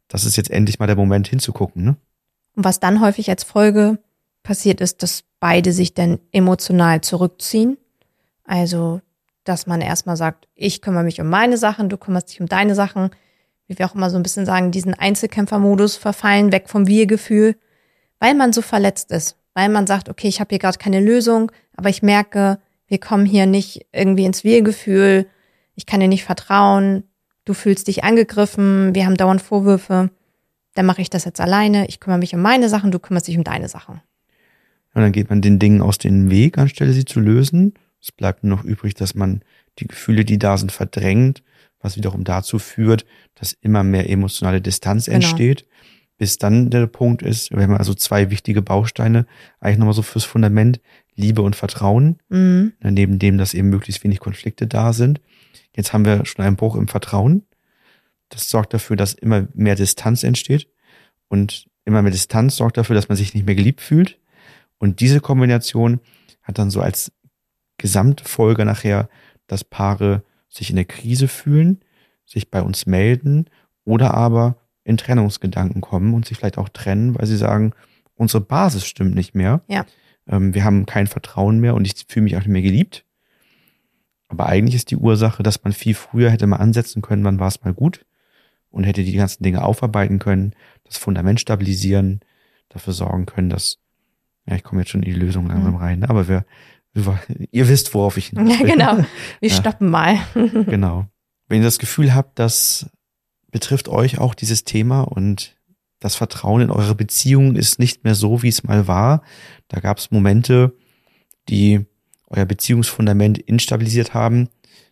Das 0.07 0.25
ist 0.25 0.35
jetzt 0.35 0.51
endlich 0.51 0.79
mal 0.79 0.87
der 0.87 0.95
Moment 0.95 1.27
hinzugucken, 1.27 1.83
ne? 1.83 1.95
Und 2.55 2.65
was 2.65 2.79
dann 2.79 3.01
häufig 3.01 3.29
als 3.29 3.43
Folge 3.43 3.97
passiert 4.43 4.81
ist, 4.81 5.01
dass 5.01 5.23
beide 5.39 5.71
sich 5.71 5.93
dann 5.93 6.19
emotional 6.31 7.01
zurückziehen. 7.01 7.77
Also, 8.43 9.01
dass 9.43 9.65
man 9.65 9.81
erstmal 9.81 10.17
sagt, 10.17 10.47
ich 10.53 10.81
kümmere 10.81 11.03
mich 11.03 11.19
um 11.19 11.29
meine 11.29 11.57
Sachen, 11.57 11.89
du 11.89 11.97
kümmerst 11.97 12.29
dich 12.29 12.41
um 12.41 12.47
deine 12.47 12.75
Sachen. 12.75 13.09
Wie 13.67 13.79
wir 13.79 13.85
auch 13.85 13.95
immer 13.95 14.09
so 14.09 14.17
ein 14.17 14.23
bisschen 14.23 14.45
sagen, 14.45 14.71
diesen 14.71 14.93
Einzelkämpfermodus 14.93 15.95
verfallen, 15.95 16.51
weg 16.51 16.69
vom 16.69 16.85
Wir-Gefühl, 16.85 17.55
weil 18.19 18.35
man 18.35 18.53
so 18.53 18.61
verletzt 18.61 19.11
ist. 19.11 19.37
Weil 19.53 19.69
man 19.69 19.87
sagt, 19.87 20.09
okay, 20.09 20.27
ich 20.27 20.39
habe 20.39 20.49
hier 20.49 20.59
gerade 20.59 20.77
keine 20.77 20.99
Lösung, 20.99 21.51
aber 21.75 21.89
ich 21.89 22.03
merke, 22.03 22.59
wir 22.87 22.99
kommen 22.99 23.25
hier 23.25 23.45
nicht 23.45 23.85
irgendwie 23.91 24.25
ins 24.25 24.43
Wir-Gefühl, 24.43 25.27
ich 25.75 25.85
kann 25.85 25.99
dir 25.99 26.07
nicht 26.07 26.23
vertrauen, 26.23 27.03
du 27.45 27.53
fühlst 27.53 27.87
dich 27.87 28.03
angegriffen, 28.03 28.93
wir 28.93 29.05
haben 29.05 29.15
dauernd 29.17 29.41
Vorwürfe. 29.41 30.11
Dann 30.75 30.85
mache 30.85 31.01
ich 31.01 31.09
das 31.09 31.25
jetzt 31.25 31.41
alleine, 31.41 31.87
ich 31.87 31.99
kümmere 31.99 32.19
mich 32.19 32.33
um 32.33 32.41
meine 32.41 32.69
Sachen, 32.69 32.91
du 32.91 32.99
kümmerst 32.99 33.27
dich 33.27 33.37
um 33.37 33.43
deine 33.43 33.69
Sachen. 33.69 34.01
Und 34.95 35.01
dann 35.01 35.11
geht 35.11 35.29
man 35.29 35.41
den 35.41 35.59
Dingen 35.59 35.81
aus 35.81 35.97
dem 35.97 36.29
Weg, 36.29 36.57
anstelle 36.57 36.93
sie 36.93 37.05
zu 37.05 37.19
lösen. 37.19 37.73
Es 38.01 38.11
bleibt 38.11 38.43
nur 38.43 38.57
noch 38.57 38.63
übrig, 38.63 38.93
dass 38.93 39.15
man 39.15 39.41
die 39.79 39.87
Gefühle, 39.87 40.25
die 40.25 40.37
da 40.37 40.57
sind, 40.57 40.71
verdrängt, 40.71 41.43
was 41.79 41.97
wiederum 41.97 42.23
dazu 42.23 42.59
führt, 42.59 43.05
dass 43.35 43.53
immer 43.53 43.83
mehr 43.83 44.09
emotionale 44.09 44.61
Distanz 44.61 45.05
Genau. 45.05 45.15
entsteht, 45.15 45.65
bis 46.17 46.37
dann 46.37 46.69
der 46.69 46.85
Punkt 46.87 47.21
ist, 47.23 47.51
wir 47.51 47.63
haben 47.63 47.75
also 47.75 47.93
zwei 47.93 48.29
wichtige 48.29 48.61
Bausteine, 48.61 49.25
eigentlich 49.59 49.79
nochmal 49.79 49.95
so 49.95 50.03
fürs 50.03 50.25
Fundament, 50.25 50.79
Liebe 51.15 51.41
und 51.41 51.55
Vertrauen, 51.55 52.17
Mhm. 52.29 52.73
neben 52.81 53.19
dem, 53.19 53.37
dass 53.37 53.53
eben 53.53 53.69
möglichst 53.69 54.03
wenig 54.03 54.19
Konflikte 54.19 54.67
da 54.67 54.93
sind. 54.93 55.21
Jetzt 55.75 55.93
haben 55.93 56.05
wir 56.05 56.25
schon 56.25 56.45
einen 56.45 56.55
Bruch 56.55 56.75
im 56.75 56.87
Vertrauen. 56.87 57.43
Das 58.29 58.49
sorgt 58.49 58.73
dafür, 58.73 58.95
dass 58.95 59.13
immer 59.13 59.47
mehr 59.53 59.75
Distanz 59.75 60.23
entsteht. 60.23 60.67
Und 61.27 61.67
immer 61.85 62.01
mehr 62.01 62.11
Distanz 62.11 62.55
sorgt 62.55 62.77
dafür, 62.77 62.95
dass 62.95 63.09
man 63.09 63.15
sich 63.15 63.33
nicht 63.33 63.45
mehr 63.45 63.55
geliebt 63.55 63.81
fühlt. 63.81 64.19
Und 64.77 64.99
diese 64.99 65.19
Kombination 65.19 65.99
hat 66.41 66.57
dann 66.57 66.69
so 66.69 66.81
als 66.81 67.11
Gesamtfolge 67.77 68.65
nachher, 68.65 69.09
dass 69.47 69.63
Paare 69.63 70.23
sich 70.49 70.69
in 70.69 70.75
der 70.75 70.85
Krise 70.85 71.27
fühlen, 71.27 71.81
sich 72.25 72.49
bei 72.51 72.61
uns 72.61 72.85
melden 72.85 73.45
oder 73.83 74.13
aber 74.13 74.57
in 74.83 74.97
Trennungsgedanken 74.97 75.81
kommen 75.81 76.13
und 76.13 76.25
sich 76.25 76.37
vielleicht 76.37 76.57
auch 76.57 76.69
trennen, 76.69 77.17
weil 77.17 77.25
sie 77.25 77.37
sagen, 77.37 77.73
unsere 78.15 78.41
Basis 78.41 78.85
stimmt 78.85 79.15
nicht 79.15 79.33
mehr. 79.35 79.61
Ja. 79.67 79.85
Ähm, 80.27 80.53
wir 80.53 80.63
haben 80.63 80.85
kein 80.85 81.07
Vertrauen 81.07 81.59
mehr 81.59 81.75
und 81.75 81.85
ich 81.85 82.05
fühle 82.07 82.23
mich 82.23 82.35
auch 82.35 82.41
nicht 82.41 82.47
mehr 82.49 82.61
geliebt. 82.61 83.05
Aber 84.27 84.47
eigentlich 84.47 84.75
ist 84.75 84.89
die 84.91 84.95
Ursache, 84.97 85.43
dass 85.43 85.63
man 85.63 85.73
viel 85.73 85.93
früher 85.93 86.29
hätte 86.31 86.47
mal 86.47 86.57
ansetzen 86.57 87.01
können, 87.01 87.23
wann 87.23 87.39
war 87.39 87.47
es 87.47 87.63
mal 87.63 87.73
gut 87.73 88.05
und 88.71 88.83
hätte 88.83 89.03
die 89.03 89.13
ganzen 89.13 89.43
Dinge 89.43 89.63
aufarbeiten 89.63 90.17
können, 90.19 90.53
das 90.85 90.97
Fundament 90.97 91.39
stabilisieren, 91.39 92.21
dafür 92.69 92.93
sorgen 92.93 93.25
können, 93.27 93.49
dass, 93.49 93.77
ja, 94.47 94.55
ich 94.55 94.63
komme 94.63 94.81
jetzt 94.81 94.89
schon 94.89 95.03
in 95.03 95.13
die 95.13 95.19
Lösung 95.19 95.47
langsam 95.47 95.73
Mhm. 95.73 95.77
rein, 95.79 95.99
ne? 95.99 96.09
aber 96.09 96.27
wir, 96.27 96.45
wir, 96.93 97.19
ihr 97.51 97.67
wisst, 97.67 97.93
worauf 97.93 98.17
ich 98.17 98.27
hinaus 98.29 98.59
Ja, 98.59 98.65
genau. 98.65 98.97
Wir 99.39 99.49
Ja. 99.49 99.55
stoppen 99.55 99.89
mal. 99.89 100.17
Genau. 100.33 101.05
Wenn 101.47 101.59
ihr 101.59 101.65
das 101.65 101.77
Gefühl 101.77 102.15
habt, 102.15 102.39
das 102.39 102.89
betrifft 103.51 103.87
euch 103.89 104.17
auch 104.17 104.33
dieses 104.33 104.63
Thema 104.63 105.01
und 105.01 105.55
das 106.03 106.15
Vertrauen 106.15 106.61
in 106.61 106.69
eure 106.69 106.95
Beziehung 106.95 107.55
ist 107.55 107.79
nicht 107.79 108.03
mehr 108.03 108.13
so, 108.13 108.43
wie 108.43 108.49
es 108.49 108.63
mal 108.63 108.87
war. 108.89 109.23
Da 109.69 109.79
gab 109.79 109.99
es 109.99 110.11
Momente, 110.11 110.75
die 111.47 111.85
euer 112.27 112.43
Beziehungsfundament 112.43 113.37
instabilisiert 113.37 114.13
haben. 114.13 114.49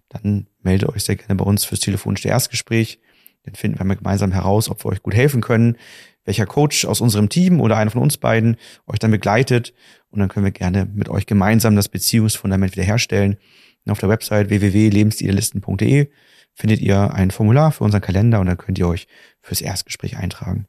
Dann 0.08 0.48
meldet 0.62 0.88
euch 0.88 1.04
sehr 1.04 1.18
gerne 1.18 1.36
bei 1.36 1.44
uns 1.44 1.66
fürs 1.66 1.82
telefonische 1.82 2.30
Erstgespräch. 2.30 3.02
Dann 3.44 3.56
finden 3.56 3.78
wir 3.78 3.86
mal 3.86 3.98
gemeinsam 3.98 4.32
heraus, 4.32 4.70
ob 4.70 4.86
wir 4.86 4.90
euch 4.90 5.04
gut 5.04 5.14
helfen 5.14 5.42
können, 5.42 5.76
welcher 6.24 6.46
Coach 6.46 6.86
aus 6.86 7.02
unserem 7.02 7.28
Team 7.28 7.60
oder 7.60 7.76
einer 7.76 7.92
von 7.92 8.02
uns 8.02 8.16
beiden 8.16 8.56
euch 8.88 9.00
dann 9.00 9.12
begleitet. 9.12 9.74
Und 10.12 10.20
dann 10.20 10.30
können 10.30 10.46
wir 10.46 10.54
gerne 10.54 10.86
mit 10.86 11.10
euch 11.10 11.26
gemeinsam 11.26 11.76
das 11.76 11.90
Beziehungsfundament 11.90 12.72
wiederherstellen. 12.72 13.36
Und 13.84 13.92
auf 13.92 14.00
der 14.00 14.08
Website 14.08 14.50
www.lebensidealisten.de 14.50 16.10
findet 16.54 16.80
ihr 16.80 17.14
ein 17.14 17.32
Formular 17.32 17.74
für 17.74 17.84
unseren 17.84 18.02
Kalender 18.02 18.40
und 18.40 18.46
dann 18.46 18.58
könnt 18.58 18.80
ihr 18.80 18.88
euch 18.88 19.08
fürs 19.42 19.60
Erstgespräch 19.60 20.16
eintragen. 20.16 20.68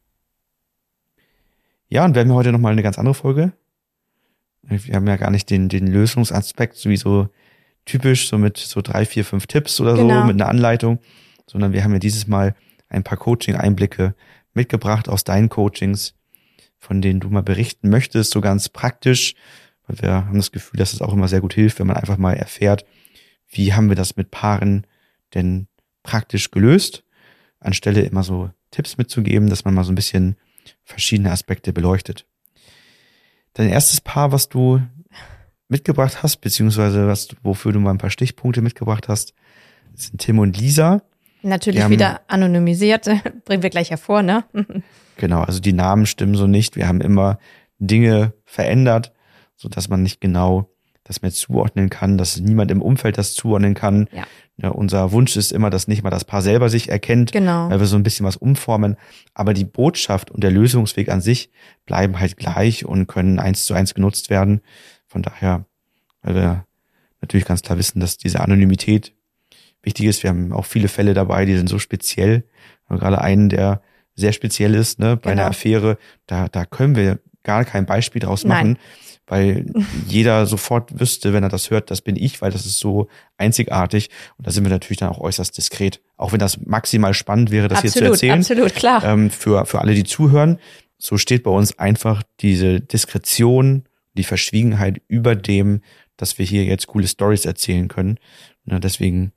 Ja, 1.93 2.07
und 2.07 2.15
wir 2.15 2.21
haben 2.23 2.31
ja 2.31 2.37
heute 2.37 2.53
nochmal 2.53 2.73
eine 2.73 2.83
ganz 2.83 2.99
andere 2.99 3.13
Folge. 3.13 3.53
Wir 4.63 4.95
haben 4.95 5.07
ja 5.07 5.19
gar 5.19 5.31
nicht 5.31 5.51
den, 5.51 5.69
den 5.69 5.87
Lösungsaspekt 5.87 6.77
sowieso 6.77 7.29
typisch, 7.85 8.29
so 8.31 8.39
mit 8.39 8.57
so 8.57 8.81
drei, 8.81 9.05
vier, 9.05 9.27
fünf 9.27 9.47
Tipps 9.47 9.79
oder 9.79 9.95
Genau. 9.97 10.21
so, 10.21 10.27
mit 10.27 10.41
einer 10.41 10.49
Anleitung, 10.49 11.01
sondern 11.47 11.75
wir 11.75 11.85
haben 11.85 11.93
ja 11.93 11.99
dieses 11.99 12.27
Mal 12.27 12.55
ein 12.89 13.03
paar 13.03 13.19
Coaching-Einblicke 13.19 14.15
mitgebracht 14.55 15.11
aus 15.11 15.25
deinen 15.25 15.51
Coachings, 15.51 16.15
von 16.79 17.03
denen 17.03 17.21
du 17.21 17.29
mal 17.29 17.43
berichten 17.43 17.91
möchtest, 17.91 18.31
so 18.31 18.41
ganz 18.41 18.71
praktisch, 18.71 19.35
weil 19.87 20.01
wir 20.01 20.13
haben 20.13 20.39
das 20.39 20.51
Gefühl, 20.51 20.79
dass 20.79 20.95
es 20.95 21.03
auch 21.03 21.13
immer 21.13 21.29
sehr 21.29 21.43
gut 21.43 21.53
hilft, 21.53 21.79
wenn 21.79 21.89
man 21.89 21.99
einfach 21.99 22.17
mal 22.17 22.33
erfährt, 22.33 22.87
wie 23.51 23.75
haben 23.75 23.91
wir 23.91 23.97
das 23.97 24.17
mit 24.17 24.31
Paaren 24.31 24.87
denn 25.35 25.67
praktisch 26.05 26.53
gelöst, 26.53 27.05
anstelle 27.61 28.01
immer 28.01 28.23
so 28.23 28.49
Tipps 28.71 28.97
mitzugeben, 28.97 29.51
dass 29.51 29.67
man 29.67 29.75
mal 29.75 29.85
so 29.85 29.93
ein 29.93 29.97
bisschen 29.97 30.37
verschiedene 30.85 31.31
Aspekte 31.31 31.73
beleuchtet. 31.73 32.27
Dein 33.55 33.69
erstes 33.69 34.01
Paar, 34.01 34.33
was 34.33 34.49
du 34.49 34.81
mitgebracht 35.69 36.23
hast, 36.23 36.39
beziehungsweise 36.39 37.07
was, 37.07 37.29
wofür 37.43 37.73
du 37.73 37.81
mal 37.81 37.91
ein 37.91 37.99
paar 37.99 38.11
Stichpunkte 38.11 38.63
mitgebracht 38.63 39.09
hast, 39.09 39.35
sind 39.95 40.21
Tim 40.21 40.39
und 40.39 40.57
Lisa. 40.59 41.03
Natürlich 41.43 41.83
haben- 41.83 41.91
wieder 41.93 42.21
anonymisiert, 42.29 43.05
bringen 43.45 43.63
wir 43.63 43.71
gleich 43.71 43.91
hervor, 43.91 44.23
ne? 44.23 44.45
Genau, 45.19 45.43
also 45.43 45.61
die 45.61 45.75
Namen 45.75 46.07
stimmen 46.07 46.35
so 46.35 46.47
nicht. 46.47 46.75
Wir 46.75 46.89
haben 46.89 47.03
immer 47.03 47.39
Dinge 47.79 48.33
verändert, 48.47 49.13
so 49.57 49.69
dass 49.69 49.89
man 49.91 50.03
nicht 50.03 50.21
genau 50.23 50.71
das 51.05 51.23
mehr 51.23 51.33
zuordnen 51.33 51.91
kann, 51.91 52.17
dass 52.19 52.39
niemand 52.39 52.71
im 52.71 52.81
Umfeld 52.81 53.19
das 53.19 53.35
zuordnen 53.35 53.75
kann. 53.75 54.09
Ja. 54.13 54.25
Ja, 54.59 54.69
unser 54.69 55.11
Wunsch 55.13 55.37
ist 55.37 55.51
immer, 55.51 55.71
dass 55.71 55.89
nicht 55.89 56.03
mal 56.05 56.11
das 56.11 56.25
Paar 56.25 56.43
selber 56.43 56.69
sich 56.69 56.89
erkennt, 56.91 57.33
Genau. 57.33 57.71
weil 57.71 57.81
wir 57.81 57.87
so 57.87 57.97
ein 57.97 58.03
bisschen 58.05 58.27
was 58.27 58.37
umformen. 58.37 58.97
Aber 59.35 59.55
die 59.55 59.65
Botschaft 59.65 60.31
und 60.31 60.45
der 60.45 60.51
Lösungsweg 60.53 61.09
an 61.09 61.21
sich 61.21 61.51
bleiben 61.87 62.21
halt 62.21 62.37
gleich 62.37 62.85
und 62.85 63.07
können 63.09 63.39
eins 63.41 63.65
zu 63.65 63.75
eins 63.75 63.95
genutzt 63.95 64.31
werden. 64.31 64.61
Von 65.09 65.23
daher, 65.23 65.65
weil 66.23 66.35
wir 66.35 66.67
natürlich 67.21 67.47
ganz 67.47 67.63
klar 67.63 67.79
wissen, 67.79 67.99
dass 67.99 68.19
diese 68.19 68.41
Anonymität 68.41 69.15
wichtig 69.83 70.07
ist. 70.07 70.23
Wir 70.23 70.31
haben 70.31 70.53
auch 70.53 70.67
viele 70.67 70.89
Fälle 70.89 71.15
dabei, 71.15 71.45
die 71.47 71.57
sind 71.57 71.69
so 71.69 71.79
speziell. 71.81 72.45
Gerade 72.89 73.21
einen, 73.23 73.49
der 73.49 73.81
sehr 74.15 74.33
speziell 74.33 74.75
ist, 74.75 74.99
ne, 74.99 75.17
bei 75.17 75.33
einer 75.33 75.43
Genau. 75.43 75.51
Affäre. 75.51 75.99
Da, 76.27 76.47
da 76.49 76.67
können 76.67 76.95
wir 76.95 77.19
gar 77.43 77.65
kein 77.65 77.87
Beispiel 77.87 78.21
draus 78.21 78.45
Nein. 78.45 78.77
Weil 79.27 79.67
jeder 80.07 80.47
sofort 80.47 80.99
wüsste, 81.01 81.33
wenn 81.33 81.43
er 81.43 81.49
das 81.49 81.71
hört, 81.71 81.91
das 81.91 82.01
bin 82.01 82.17
ich, 82.17 82.43
weil 82.43 82.53
das 82.53 82.67
ist 82.67 82.79
so 82.79 83.09
einzigartig. 83.37 84.11
Und 84.37 84.47
da 84.47 84.51
sind 84.51 84.65
wir 84.65 84.71
natürlich 84.71 84.99
dann 84.99 85.09
auch 85.09 85.21
äußerst 85.21 85.57
diskret. 85.57 86.01
Auch 86.17 86.33
wenn 86.33 86.39
das 86.39 86.61
maximal 86.65 87.15
spannend 87.15 87.51
wäre, 87.51 87.69
das 87.69 87.83
hier 87.83 87.91
zu 87.91 87.99
absolut, 87.99 88.15
erzählen 88.15 88.39
absolut, 88.39 88.75
klar. 88.75 89.05
ähm, 89.05 89.31
für, 89.31 89.67
für 89.67 89.81
alle, 89.81 89.95
die 89.95 90.05
zuhören. 90.05 90.59
So 90.99 91.19
steht 91.19 91.43
bei 91.43 91.51
uns 91.51 91.79
einfach 91.79 92.23
diese 92.41 92.81
Diskretion, 92.81 93.85
die 94.15 94.25
Verschwiegenheit 94.25 95.01
über 95.09 95.35
dem, 95.35 95.81
dass 96.17 96.39
wir 96.39 96.47
hier 96.47 96.65
jetzt 96.65 96.87
coole 96.87 97.09
Stories 97.09 97.45
erzählen 97.45 97.89
können. 97.89 98.19
Na, 98.65 98.79
deswegen 98.79 99.33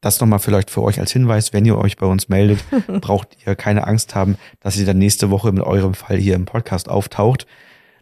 das 0.00 0.20
nochmal 0.20 0.38
vielleicht 0.38 0.70
für 0.70 0.82
euch 0.82 1.00
als 1.00 1.12
Hinweis, 1.12 1.52
wenn 1.52 1.64
ihr 1.64 1.76
euch 1.76 1.96
bei 1.96 2.06
uns 2.06 2.28
meldet, 2.28 2.60
braucht 3.00 3.36
ihr 3.44 3.56
keine 3.56 3.86
Angst 3.86 4.14
haben, 4.14 4.36
dass 4.60 4.78
ihr 4.78 4.86
dann 4.86 4.98
nächste 4.98 5.30
Woche 5.30 5.52
mit 5.52 5.64
eurem 5.64 5.94
Fall 5.94 6.18
hier 6.18 6.36
im 6.36 6.44
Podcast 6.44 6.88
auftaucht. 6.88 7.46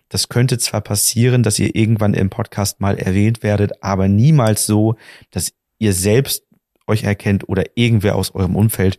Das 0.09 0.29
könnte 0.29 0.59
zwar 0.59 0.81
passieren, 0.81 1.43
dass 1.43 1.59
ihr 1.59 1.75
irgendwann 1.75 2.15
im 2.15 2.31
Podcast 2.31 2.81
mal 2.81 2.99
erwähnt 2.99 3.43
werdet, 3.43 3.83
aber 3.83 4.09
niemals 4.09 4.67
so, 4.67 4.97
dass 5.31 5.53
ihr 5.79 5.93
selbst 5.93 6.45
euch 6.87 7.05
erkennt 7.05 7.49
oder 7.49 7.65
irgendwer 7.75 8.17
aus 8.17 8.35
eurem 8.35 8.57
Umfeld, 8.57 8.99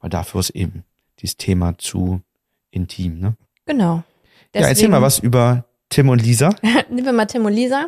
weil 0.00 0.10
dafür 0.10 0.40
ist 0.40 0.50
eben 0.50 0.84
dieses 1.20 1.36
Thema 1.36 1.76
zu 1.78 2.22
intim. 2.70 3.20
Ne? 3.20 3.36
genau. 3.66 4.02
Ja, 4.54 4.62
erzähl 4.66 4.88
mal 4.88 5.02
was 5.02 5.18
über 5.18 5.64
Tim 5.90 6.08
und 6.08 6.22
Lisa. 6.22 6.50
Nehmen 6.90 7.04
wir 7.04 7.12
mal 7.12 7.26
Tim 7.26 7.44
und 7.44 7.52
Lisa. 7.52 7.86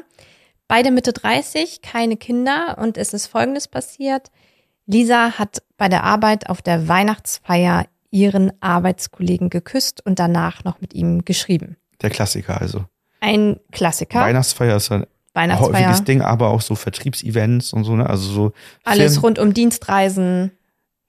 Beide 0.68 0.90
Mitte 0.90 1.12
30, 1.12 1.82
keine 1.82 2.16
Kinder 2.16 2.78
und 2.78 2.97
es 2.97 3.12
ist 3.12 3.26
Folgendes 3.26 3.68
passiert. 3.68 4.30
Lisa 4.87 5.38
hat 5.38 5.62
bei 5.76 5.88
der 5.88 6.04
Arbeit 6.04 6.49
auf 6.49 6.62
der 6.62 6.88
Weihnachtsfeier 6.88 7.87
ihren 8.11 8.52
Arbeitskollegen 8.61 9.50
geküsst 9.50 10.04
und 10.04 10.18
danach 10.18 10.64
noch 10.64 10.80
mit 10.80 10.94
ihm 10.94 11.25
geschrieben. 11.25 11.76
Der 12.02 12.11
Klassiker 12.11 12.61
also. 12.61 12.85
Ein 13.21 13.61
Klassiker. 13.71 14.21
Weihnachtsfeier 14.21 14.76
ist 14.76 14.90
ein 14.90 15.06
Weihnachtsfeier. 15.35 15.73
häufiges 15.87 16.04
Ding, 16.04 16.21
aber 16.23 16.49
auch 16.49 16.61
so 16.61 16.75
Vertriebsevents 16.75 17.73
und 17.73 17.85
so, 17.85 17.94
ne? 17.97 18.09
Also 18.09 18.30
so 18.30 18.52
Alles 18.85 19.12
Film- 19.14 19.25
rund 19.25 19.38
um 19.38 19.54
Dienstreisen. 19.54 20.50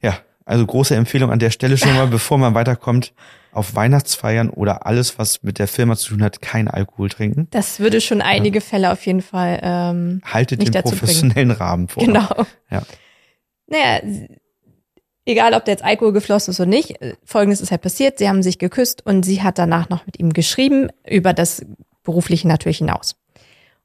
Ja, 0.02 0.20
also 0.46 0.66
große 0.66 0.96
Empfehlung 0.96 1.32
an 1.32 1.40
der 1.40 1.50
Stelle 1.50 1.78
schon 1.78 1.94
mal, 1.96 2.08
bevor 2.20 2.38
man 2.38 2.54
weiterkommt, 2.54 3.14
auf 3.52 3.76
Weihnachtsfeiern 3.76 4.50
oder 4.50 4.86
alles, 4.88 5.20
was 5.20 5.44
mit 5.44 5.60
der 5.60 5.68
Firma 5.68 5.96
zu 5.96 6.10
tun 6.14 6.24
hat, 6.24 6.42
kein 6.42 6.68
Alkohol 6.68 7.10
trinken. 7.10 7.48
Das 7.52 7.80
würde 7.80 8.02
schon 8.02 8.22
einige 8.22 8.62
Fälle 8.62 8.92
auf 8.92 9.06
jeden 9.06 9.22
Fall 9.22 9.60
ähm, 9.62 10.22
Haltet 10.26 10.60
Nicht 10.60 10.70
den 10.74 10.82
dazu 10.82 10.90
bringen. 10.90 11.00
professionellen 11.00 11.52
Rahmen 11.52 11.88
vor. 11.88 12.04
Genau. 12.04 12.28
Ja. 12.72 12.82
Naja, 13.68 14.02
egal 15.26 15.54
ob 15.54 15.66
der 15.66 15.74
jetzt 15.74 15.84
Alkohol 15.84 16.14
geflossen 16.14 16.52
ist 16.52 16.60
oder 16.60 16.70
nicht, 16.70 17.02
äh, 17.02 17.16
folgendes 17.24 17.62
ist 17.62 17.72
halt 17.72 17.82
passiert, 17.82 18.18
sie 18.20 18.30
haben 18.30 18.44
sich 18.44 18.60
geküsst 18.60 19.06
und 19.06 19.24
sie 19.24 19.42
hat 19.42 19.58
danach 19.58 19.90
noch 19.90 20.06
mit 20.06 20.20
ihm 20.20 20.34
geschrieben, 20.34 20.90
über 21.08 21.34
das 21.34 21.66
Berufliche 22.04 22.48
natürlich 22.48 22.80
hinaus. 22.80 23.16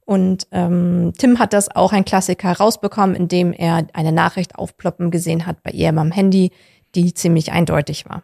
Und 0.05 0.47
ähm, 0.53 1.13
Tim 1.19 1.39
hat 1.39 1.53
das 1.53 1.75
auch 1.75 1.93
ein 1.93 2.05
Klassiker 2.05 2.53
rausbekommen, 2.53 3.15
indem 3.15 3.53
er 3.53 3.87
eine 3.93 4.13
Nachricht 4.13 4.55
aufploppen 4.55 5.11
gesehen 5.11 5.45
hat 5.45 5.63
bei 5.63 5.71
ihr 5.71 5.91
am 5.91 6.11
Handy, 6.11 6.51
die 6.95 7.13
ziemlich 7.13 7.53
eindeutig 7.53 8.09
war. 8.09 8.23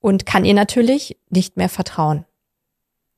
Und 0.00 0.26
kann 0.26 0.44
ihr 0.44 0.54
natürlich 0.54 1.16
nicht 1.30 1.56
mehr 1.56 1.68
vertrauen. 1.68 2.24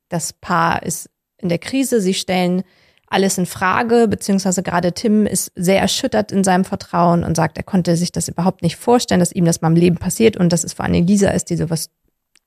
Das 0.09 0.31
Paar 0.31 0.83
ist 0.83 1.09
in 1.37 1.49
der 1.49 1.57
Krise, 1.57 2.01
sie 2.01 2.13
stellen 2.13 2.63
alles 3.11 3.37
in 3.37 3.45
Frage, 3.45 4.07
beziehungsweise 4.07 4.63
gerade 4.63 4.93
Tim 4.93 5.25
ist 5.25 5.51
sehr 5.55 5.81
erschüttert 5.81 6.31
in 6.31 6.43
seinem 6.43 6.63
Vertrauen 6.63 7.23
und 7.23 7.35
sagt, 7.35 7.57
er 7.57 7.63
konnte 7.63 7.97
sich 7.97 8.11
das 8.11 8.29
überhaupt 8.29 8.61
nicht 8.61 8.77
vorstellen, 8.77 9.19
dass 9.19 9.33
ihm 9.33 9.45
das 9.45 9.61
mal 9.61 9.67
im 9.67 9.75
Leben 9.75 9.97
passiert 9.97 10.37
und 10.37 10.53
dass 10.53 10.63
es 10.63 10.73
vor 10.73 10.85
allem 10.85 11.05
Lisa 11.05 11.29
ist, 11.29 11.49
die 11.49 11.57
sowas 11.57 11.89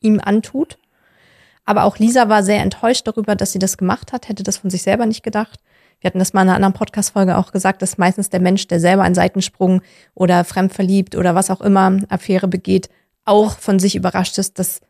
ihm 0.00 0.20
antut. 0.24 0.78
Aber 1.66 1.84
auch 1.84 1.98
Lisa 1.98 2.28
war 2.28 2.42
sehr 2.42 2.62
enttäuscht 2.62 3.06
darüber, 3.06 3.36
dass 3.36 3.52
sie 3.52 3.58
das 3.58 3.76
gemacht 3.76 4.12
hat, 4.12 4.28
hätte 4.28 4.42
das 4.42 4.56
von 4.56 4.70
sich 4.70 4.82
selber 4.82 5.04
nicht 5.04 5.22
gedacht. 5.22 5.60
Wir 6.00 6.08
hatten 6.08 6.18
das 6.18 6.32
mal 6.32 6.42
in 6.42 6.48
einer 6.48 6.56
anderen 6.56 6.74
Podcast-Folge 6.74 7.36
auch 7.36 7.52
gesagt, 7.52 7.82
dass 7.82 7.98
meistens 7.98 8.30
der 8.30 8.40
Mensch, 8.40 8.66
der 8.66 8.80
selber 8.80 9.02
einen 9.02 9.14
Seitensprung 9.14 9.82
oder 10.14 10.44
fremdverliebt 10.44 11.14
oder 11.14 11.34
was 11.34 11.50
auch 11.50 11.60
immer 11.60 11.98
Affäre 12.08 12.48
begeht, 12.48 12.88
auch 13.24 13.58
von 13.58 13.78
sich 13.78 13.96
überrascht 13.96 14.38
ist, 14.38 14.58
dass 14.58 14.80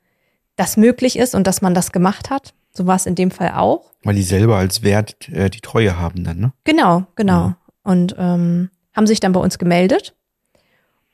das 0.57 0.77
möglich 0.77 1.19
ist 1.19 1.35
und 1.35 1.47
dass 1.47 1.63
man 1.63 1.75
das 1.75 1.91
gemacht 1.91 2.31
hat. 2.31 2.55
So 2.77 2.87
war 2.87 2.97
es 2.97 3.07
in 3.07 3.15
dem 3.15 3.31
Fall 3.31 3.53
auch. 3.53 3.93
Weil 4.03 4.17
die 4.17 4.23
selber 4.23 4.57
als 4.57 4.83
Wert 4.83 5.29
äh, 5.29 5.49
die 5.49 5.61
Treue 5.61 5.99
haben 5.99 6.25
dann, 6.25 6.39
ne? 6.39 6.53
Genau, 6.65 7.05
genau. 7.15 7.49
Mhm. 7.49 7.55
Und 7.85 8.15
ähm, 8.19 8.71
haben 8.95 9.07
sich 9.07 9.21
dann 9.21 9.33
bei 9.33 9.41
uns 9.41 9.59
gemeldet. 9.59 10.15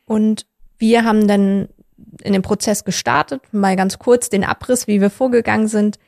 Und 0.07 0.46
wir 0.79 1.05
haben 1.05 1.29
dann 1.29 1.68
in 2.23 2.33
den 2.33 2.42
Prozess 2.42 2.85
gestartet, 2.85 3.42
mal 3.53 3.77
ganz 3.77 3.99
kurz 3.99 4.29
den 4.29 4.44
Abriss, 4.44 4.87
wie 4.87 5.01
wir 5.01 5.11
vorgegangen 5.11 5.68
sind. 5.68 5.99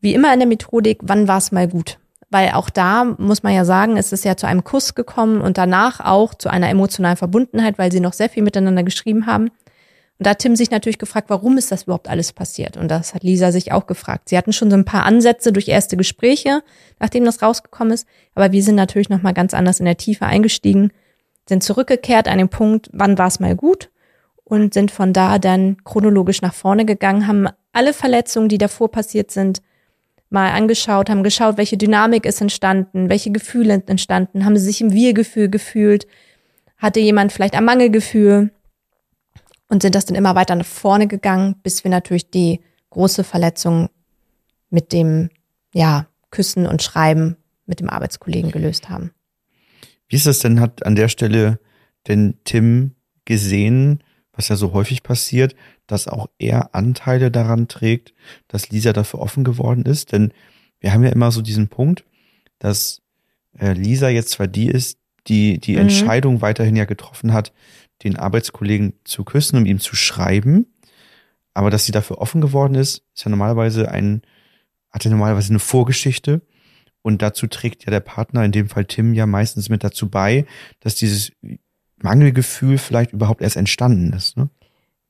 Wie 0.00 0.14
immer 0.14 0.32
in 0.32 0.40
der 0.40 0.48
Methodik, 0.48 1.00
wann 1.02 1.28
war 1.28 1.38
es 1.38 1.52
mal 1.52 1.68
gut? 1.68 1.98
Weil 2.30 2.52
auch 2.52 2.70
da 2.70 3.04
muss 3.04 3.42
man 3.42 3.52
ja 3.52 3.64
sagen, 3.64 3.96
es 3.96 4.12
ist 4.12 4.24
ja 4.24 4.36
zu 4.36 4.46
einem 4.46 4.64
Kuss 4.64 4.94
gekommen 4.94 5.40
und 5.40 5.58
danach 5.58 6.00
auch 6.00 6.34
zu 6.34 6.48
einer 6.48 6.70
emotionalen 6.70 7.16
Verbundenheit, 7.16 7.76
weil 7.78 7.92
sie 7.92 8.00
noch 8.00 8.12
sehr 8.12 8.30
viel 8.30 8.42
miteinander 8.42 8.82
geschrieben 8.82 9.26
haben. 9.26 9.50
Und 10.20 10.26
da 10.26 10.30
hat 10.32 10.40
Tim 10.40 10.54
sich 10.54 10.70
natürlich 10.70 10.98
gefragt, 10.98 11.30
warum 11.30 11.56
ist 11.56 11.72
das 11.72 11.84
überhaupt 11.84 12.06
alles 12.06 12.34
passiert? 12.34 12.76
Und 12.76 12.88
das 12.88 13.14
hat 13.14 13.22
Lisa 13.22 13.52
sich 13.52 13.72
auch 13.72 13.86
gefragt. 13.86 14.28
Sie 14.28 14.36
hatten 14.36 14.52
schon 14.52 14.70
so 14.70 14.76
ein 14.76 14.84
paar 14.84 15.06
Ansätze 15.06 15.50
durch 15.50 15.66
erste 15.66 15.96
Gespräche, 15.96 16.62
nachdem 16.98 17.24
das 17.24 17.40
rausgekommen 17.40 17.94
ist. 17.94 18.06
Aber 18.34 18.52
wir 18.52 18.62
sind 18.62 18.74
natürlich 18.74 19.08
nochmal 19.08 19.32
ganz 19.32 19.54
anders 19.54 19.80
in 19.80 19.86
der 19.86 19.96
Tiefe 19.96 20.26
eingestiegen, 20.26 20.92
sind 21.48 21.62
zurückgekehrt 21.62 22.28
an 22.28 22.36
den 22.36 22.50
Punkt, 22.50 22.90
wann 22.92 23.16
war 23.16 23.28
es 23.28 23.40
mal 23.40 23.56
gut? 23.56 23.88
Und 24.44 24.74
sind 24.74 24.90
von 24.90 25.14
da 25.14 25.38
dann 25.38 25.78
chronologisch 25.84 26.42
nach 26.42 26.52
vorne 26.52 26.84
gegangen, 26.84 27.26
haben 27.26 27.48
alle 27.72 27.94
Verletzungen, 27.94 28.50
die 28.50 28.58
davor 28.58 28.90
passiert 28.90 29.30
sind, 29.30 29.62
mal 30.28 30.50
angeschaut, 30.50 31.08
haben 31.08 31.22
geschaut, 31.22 31.56
welche 31.56 31.78
Dynamik 31.78 32.26
ist 32.26 32.42
entstanden, 32.42 33.08
welche 33.08 33.30
Gefühle 33.30 33.82
entstanden, 33.86 34.44
haben 34.44 34.58
sie 34.58 34.66
sich 34.66 34.82
im 34.82 34.92
Wir-Gefühl 34.92 35.48
gefühlt, 35.48 36.06
hatte 36.76 37.00
jemand 37.00 37.32
vielleicht 37.32 37.54
ein 37.54 37.64
Mangelgefühl 37.64 38.50
und 39.70 39.82
sind 39.82 39.94
das 39.94 40.04
dann 40.04 40.16
immer 40.16 40.34
weiter 40.34 40.54
nach 40.56 40.66
vorne 40.66 41.06
gegangen, 41.06 41.54
bis 41.62 41.84
wir 41.84 41.90
natürlich 41.90 42.30
die 42.30 42.60
große 42.90 43.24
Verletzung 43.24 43.88
mit 44.68 44.92
dem, 44.92 45.30
ja, 45.72 46.06
Küssen 46.30 46.66
und 46.66 46.82
Schreiben 46.82 47.36
mit 47.66 47.80
dem 47.80 47.88
Arbeitskollegen 47.88 48.50
gelöst 48.50 48.88
haben. 48.88 49.12
Wie 50.08 50.16
ist 50.16 50.26
das 50.26 50.40
denn, 50.40 50.60
hat 50.60 50.84
an 50.84 50.96
der 50.96 51.08
Stelle 51.08 51.58
denn 52.08 52.34
Tim 52.44 52.94
gesehen, 53.24 54.02
was 54.32 54.48
ja 54.48 54.56
so 54.56 54.72
häufig 54.72 55.02
passiert, 55.02 55.54
dass 55.86 56.08
auch 56.08 56.28
er 56.38 56.74
Anteile 56.74 57.30
daran 57.30 57.68
trägt, 57.68 58.12
dass 58.48 58.70
Lisa 58.70 58.92
dafür 58.92 59.20
offen 59.20 59.44
geworden 59.44 59.84
ist? 59.84 60.12
Denn 60.12 60.32
wir 60.80 60.92
haben 60.92 61.04
ja 61.04 61.10
immer 61.10 61.30
so 61.30 61.42
diesen 61.42 61.68
Punkt, 61.68 62.04
dass 62.58 63.02
äh, 63.58 63.72
Lisa 63.72 64.08
jetzt 64.08 64.30
zwar 64.30 64.46
die 64.46 64.68
ist, 64.68 64.98
die 65.26 65.58
die 65.58 65.72
Mhm. 65.72 65.82
Entscheidung 65.82 66.42
weiterhin 66.42 66.76
ja 66.76 66.86
getroffen 66.86 67.32
hat, 67.32 67.52
den 68.02 68.16
Arbeitskollegen 68.16 68.94
zu 69.04 69.24
küssen 69.24 69.56
und 69.56 69.66
ihm 69.66 69.80
zu 69.80 69.96
schreiben, 69.96 70.66
aber 71.54 71.70
dass 71.70 71.84
sie 71.84 71.92
dafür 71.92 72.18
offen 72.18 72.40
geworden 72.40 72.74
ist, 72.74 73.02
ist 73.14 73.24
ja 73.24 73.30
normalerweise 73.30 73.90
ein, 73.90 74.22
hat 74.90 75.04
ja 75.04 75.10
normalerweise 75.10 75.50
eine 75.50 75.58
Vorgeschichte. 75.58 76.42
Und 77.02 77.22
dazu 77.22 77.46
trägt 77.46 77.86
ja 77.86 77.90
der 77.90 78.00
Partner, 78.00 78.44
in 78.44 78.52
dem 78.52 78.68
Fall 78.68 78.84
Tim, 78.84 79.14
ja 79.14 79.26
meistens 79.26 79.68
mit 79.68 79.82
dazu 79.82 80.08
bei, 80.08 80.46
dass 80.80 80.94
dieses 80.94 81.32
Mangelgefühl 81.96 82.78
vielleicht 82.78 83.12
überhaupt 83.12 83.42
erst 83.42 83.56
entstanden 83.56 84.12
ist. 84.12 84.36
Ne? 84.36 84.50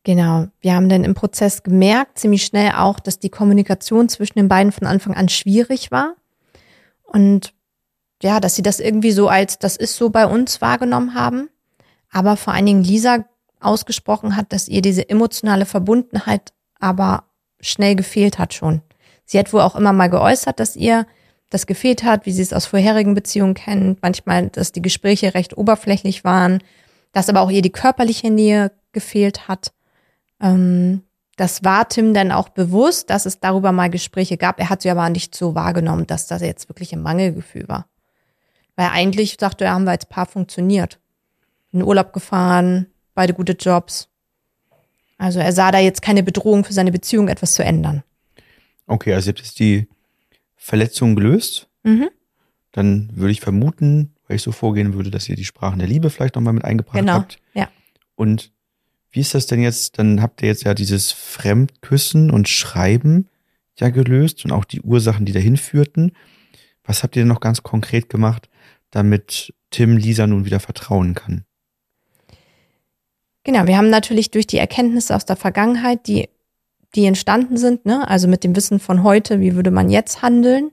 Genau. 0.04 0.46
Wir 0.60 0.74
haben 0.74 0.88
dann 0.88 1.04
im 1.04 1.14
Prozess 1.14 1.62
gemerkt, 1.62 2.18
ziemlich 2.18 2.44
schnell 2.44 2.72
auch, 2.76 3.00
dass 3.00 3.18
die 3.18 3.28
Kommunikation 3.28 4.08
zwischen 4.08 4.38
den 4.38 4.48
beiden 4.48 4.72
von 4.72 4.86
Anfang 4.86 5.14
an 5.14 5.28
schwierig 5.28 5.90
war. 5.90 6.14
Und 7.02 7.52
ja, 8.22 8.40
dass 8.40 8.54
sie 8.54 8.62
das 8.62 8.80
irgendwie 8.80 9.12
so 9.12 9.28
als, 9.28 9.58
das 9.58 9.76
ist 9.76 9.96
so 9.96 10.10
bei 10.10 10.26
uns 10.26 10.60
wahrgenommen 10.60 11.14
haben. 11.14 11.48
Aber 12.10 12.36
vor 12.36 12.52
allen 12.52 12.66
Dingen 12.66 12.84
Lisa 12.84 13.24
ausgesprochen 13.60 14.36
hat, 14.36 14.52
dass 14.52 14.68
ihr 14.68 14.82
diese 14.82 15.08
emotionale 15.08 15.66
Verbundenheit 15.66 16.52
aber 16.78 17.24
schnell 17.60 17.94
gefehlt 17.94 18.38
hat 18.38 18.54
schon. 18.54 18.82
Sie 19.24 19.38
hat 19.38 19.52
wohl 19.52 19.60
auch 19.60 19.76
immer 19.76 19.92
mal 19.92 20.08
geäußert, 20.08 20.58
dass 20.58 20.76
ihr 20.76 21.06
das 21.50 21.66
gefehlt 21.66 22.04
hat, 22.04 22.26
wie 22.26 22.32
sie 22.32 22.42
es 22.42 22.52
aus 22.52 22.66
vorherigen 22.66 23.14
Beziehungen 23.14 23.54
kennt. 23.54 24.02
Manchmal, 24.02 24.48
dass 24.48 24.72
die 24.72 24.82
Gespräche 24.82 25.34
recht 25.34 25.56
oberflächlich 25.56 26.24
waren, 26.24 26.62
dass 27.12 27.28
aber 27.28 27.40
auch 27.40 27.50
ihr 27.50 27.62
die 27.62 27.70
körperliche 27.72 28.30
Nähe 28.30 28.72
gefehlt 28.92 29.48
hat. 29.48 29.72
Ähm, 30.40 31.02
das 31.36 31.64
war 31.64 31.88
Tim 31.88 32.14
dann 32.14 32.32
auch 32.32 32.50
bewusst, 32.50 33.10
dass 33.10 33.26
es 33.26 33.40
darüber 33.40 33.72
mal 33.72 33.90
Gespräche 33.90 34.36
gab. 34.36 34.60
Er 34.60 34.68
hat 34.68 34.82
sie 34.82 34.90
aber 34.90 35.08
nicht 35.10 35.34
so 35.34 35.54
wahrgenommen, 35.54 36.06
dass 36.06 36.26
das 36.26 36.42
jetzt 36.42 36.68
wirklich 36.68 36.92
ein 36.92 37.02
Mangelgefühl 37.02 37.66
war. 37.68 37.86
Weil 38.76 38.90
eigentlich 38.92 39.36
sagte 39.40 39.64
er, 39.64 39.72
haben 39.72 39.84
wir 39.84 39.92
als 39.92 40.06
Paar 40.06 40.26
funktioniert. 40.26 40.99
In 41.72 41.82
Urlaub 41.82 42.12
gefahren, 42.12 42.86
beide 43.14 43.32
gute 43.34 43.52
Jobs. 43.52 44.08
Also 45.18 45.38
er 45.38 45.52
sah 45.52 45.70
da 45.70 45.78
jetzt 45.78 46.02
keine 46.02 46.22
Bedrohung 46.22 46.64
für 46.64 46.72
seine 46.72 46.92
Beziehung, 46.92 47.28
etwas 47.28 47.52
zu 47.54 47.62
ändern. 47.62 48.02
Okay, 48.86 49.12
also 49.14 49.28
ihr 49.28 49.32
habt 49.34 49.40
jetzt 49.40 49.58
die 49.58 49.86
Verletzung 50.56 51.14
gelöst. 51.14 51.68
Mhm. 51.82 52.08
Dann 52.72 53.10
würde 53.14 53.32
ich 53.32 53.40
vermuten, 53.40 54.14
weil 54.26 54.36
ich 54.36 54.42
so 54.42 54.52
vorgehen 54.52 54.94
würde, 54.94 55.10
dass 55.10 55.28
ihr 55.28 55.36
die 55.36 55.44
Sprachen 55.44 55.78
der 55.78 55.88
Liebe 55.88 56.10
vielleicht 56.10 56.34
nochmal 56.36 56.52
mit 56.54 56.64
eingebracht 56.64 56.98
Genau, 56.98 57.14
habt. 57.14 57.38
ja. 57.54 57.68
Und 58.14 58.52
wie 59.10 59.20
ist 59.20 59.34
das 59.34 59.46
denn 59.46 59.60
jetzt? 59.60 59.98
Dann 59.98 60.22
habt 60.22 60.40
ihr 60.42 60.48
jetzt 60.48 60.62
ja 60.64 60.72
dieses 60.74 61.10
Fremdküssen 61.12 62.30
und 62.30 62.48
Schreiben 62.48 63.28
ja 63.78 63.88
gelöst 63.90 64.44
und 64.44 64.52
auch 64.52 64.64
die 64.64 64.80
Ursachen, 64.82 65.26
die 65.26 65.32
dahin 65.32 65.56
führten. 65.56 66.12
Was 66.84 67.02
habt 67.02 67.16
ihr 67.16 67.22
denn 67.22 67.28
noch 67.28 67.40
ganz 67.40 67.62
konkret 67.62 68.08
gemacht, 68.08 68.48
damit 68.90 69.52
Tim 69.70 69.96
Lisa 69.96 70.26
nun 70.26 70.44
wieder 70.44 70.60
vertrauen 70.60 71.14
kann? 71.14 71.44
Genau, 73.44 73.66
wir 73.66 73.76
haben 73.76 73.90
natürlich 73.90 74.30
durch 74.30 74.46
die 74.46 74.58
Erkenntnisse 74.58 75.16
aus 75.16 75.24
der 75.24 75.36
Vergangenheit, 75.36 76.06
die, 76.06 76.28
die 76.94 77.06
entstanden 77.06 77.56
sind, 77.56 77.86
ne, 77.86 78.06
also 78.08 78.28
mit 78.28 78.44
dem 78.44 78.54
Wissen 78.54 78.80
von 78.80 79.02
heute, 79.02 79.40
wie 79.40 79.54
würde 79.54 79.70
man 79.70 79.88
jetzt 79.88 80.22
handeln, 80.22 80.70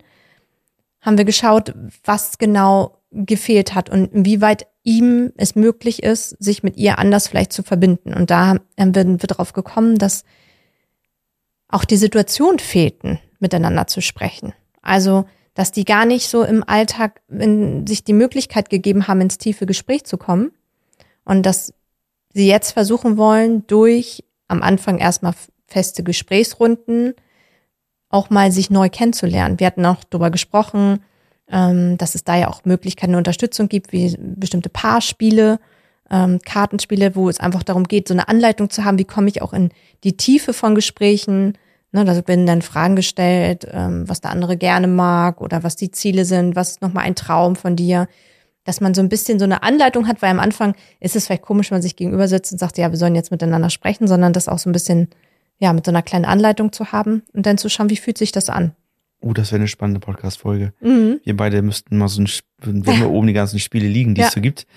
haben 1.01 1.17
wir 1.17 1.25
geschaut, 1.25 1.73
was 2.03 2.37
genau 2.37 2.97
gefehlt 3.11 3.73
hat 3.73 3.89
und 3.89 4.13
inwieweit 4.13 4.67
ihm 4.83 5.31
es 5.37 5.55
möglich 5.55 6.03
ist, 6.03 6.31
sich 6.43 6.63
mit 6.63 6.77
ihr 6.77 6.99
anders 6.99 7.27
vielleicht 7.27 7.53
zu 7.53 7.63
verbinden. 7.63 8.13
Und 8.13 8.29
da 8.29 8.57
haben 8.77 8.95
wir, 8.95 9.27
darauf 9.27 9.53
gekommen, 9.53 9.97
dass 9.97 10.23
auch 11.67 11.85
die 11.85 11.97
Situation 11.97 12.59
fehlten, 12.59 13.19
miteinander 13.39 13.87
zu 13.87 14.01
sprechen. 14.01 14.53
Also, 14.81 15.25
dass 15.53 15.71
die 15.71 15.85
gar 15.85 16.05
nicht 16.05 16.29
so 16.29 16.43
im 16.43 16.63
Alltag 16.65 17.21
in, 17.29 17.85
sich 17.87 18.03
die 18.03 18.13
Möglichkeit 18.13 18.69
gegeben 18.69 19.07
haben, 19.07 19.21
ins 19.21 19.37
tiefe 19.37 19.65
Gespräch 19.65 20.05
zu 20.05 20.17
kommen. 20.17 20.51
Und 21.25 21.45
dass 21.45 21.73
sie 22.37 22.47
jetzt 22.47 22.71
versuchen 22.71 23.17
wollen, 23.17 23.65
durch 23.67 24.23
am 24.47 24.61
Anfang 24.61 24.99
erstmal 24.99 25.33
feste 25.65 26.03
Gesprächsrunden 26.03 27.13
auch 28.09 28.29
mal 28.29 28.51
sich 28.51 28.69
neu 28.69 28.89
kennenzulernen. 28.89 29.59
Wir 29.59 29.67
hatten 29.67 29.85
auch 29.85 30.03
darüber 30.09 30.29
gesprochen, 30.29 30.99
ähm, 31.49 31.97
dass 31.97 32.15
es 32.15 32.23
da 32.23 32.37
ja 32.37 32.47
auch 32.47 32.63
Möglichkeiten 32.63 33.11
der 33.11 33.17
Unterstützung 33.17 33.67
gibt, 33.67 33.91
wie 33.91 34.15
bestimmte 34.19 34.69
Paarspiele, 34.69 35.59
ähm, 36.09 36.39
Kartenspiele, 36.45 37.15
wo 37.15 37.27
es 37.27 37.39
einfach 37.39 37.63
darum 37.63 37.83
geht, 37.85 38.07
so 38.07 38.13
eine 38.13 38.29
Anleitung 38.29 38.69
zu 38.69 38.85
haben, 38.85 38.99
wie 38.99 39.03
komme 39.03 39.27
ich 39.27 39.41
auch 39.41 39.51
in 39.51 39.71
die 40.03 40.15
Tiefe 40.15 40.53
von 40.53 40.75
Gesprächen. 40.75 41.57
Ne, 41.91 42.05
da 42.05 42.15
werden 42.27 42.45
dann 42.45 42.61
Fragen 42.61 42.95
gestellt, 42.95 43.67
ähm, 43.71 44.07
was 44.07 44.21
der 44.21 44.31
andere 44.31 44.57
gerne 44.57 44.87
mag 44.87 45.41
oder 45.41 45.63
was 45.63 45.75
die 45.75 45.91
Ziele 45.91 46.23
sind, 46.23 46.55
was 46.55 46.71
ist 46.71 46.81
nochmal 46.81 47.03
ein 47.03 47.15
Traum 47.15 47.55
von 47.55 47.75
dir. 47.75 48.07
Dass 48.67 48.81
man 48.81 48.93
so 48.93 49.01
ein 49.01 49.07
bisschen 49.07 49.39
so 49.39 49.45
eine 49.45 49.63
Anleitung 49.63 50.07
hat, 50.09 50.21
weil 50.21 50.29
am 50.29 50.41
Anfang 50.41 50.75
ist 50.99 51.15
es 51.15 51.25
vielleicht 51.25 51.41
komisch, 51.43 51.71
wenn 51.71 51.77
man 51.77 51.81
sich 51.81 51.95
gegenüber 51.95 52.27
sitzt 52.27 52.51
und 52.51 52.57
sagt, 52.57 52.77
ja, 52.77 52.91
wir 52.91 52.97
sollen 52.97 53.15
jetzt 53.15 53.31
miteinander 53.31 53.69
sprechen, 53.69 54.07
sondern 54.09 54.33
das 54.33 54.49
auch 54.49 54.59
so 54.59 54.69
ein 54.69 54.73
bisschen, 54.73 55.07
ja, 55.57 55.71
mit 55.71 55.85
so 55.85 55.91
einer 55.91 56.01
kleinen 56.01 56.25
Anleitung 56.25 56.73
zu 56.73 56.91
haben 56.91 57.23
und 57.31 57.45
dann 57.45 57.57
zu 57.57 57.69
schauen, 57.69 57.89
wie 57.89 57.95
fühlt 57.95 58.17
sich 58.17 58.33
das 58.33 58.49
an. 58.49 58.73
Oh, 59.21 59.31
das 59.31 59.51
wäre 59.53 59.61
eine 59.61 59.69
spannende 59.69 60.01
Podcast-Folge. 60.01 60.73
Mhm. 60.81 61.21
Wir 61.23 61.37
beide 61.37 61.61
müssten 61.61 61.97
mal 61.97 62.09
so 62.09 62.21
ein, 62.21 62.29
wenn 62.61 62.85
wir 62.85 63.09
oben 63.09 63.27
die 63.27 63.33
ganzen 63.33 63.57
Spiele 63.59 63.87
liegen, 63.87 64.15
die 64.15 64.21
Ja. 64.21 64.27
es 64.27 64.33
so 64.33 64.41
gibt. 64.41 64.67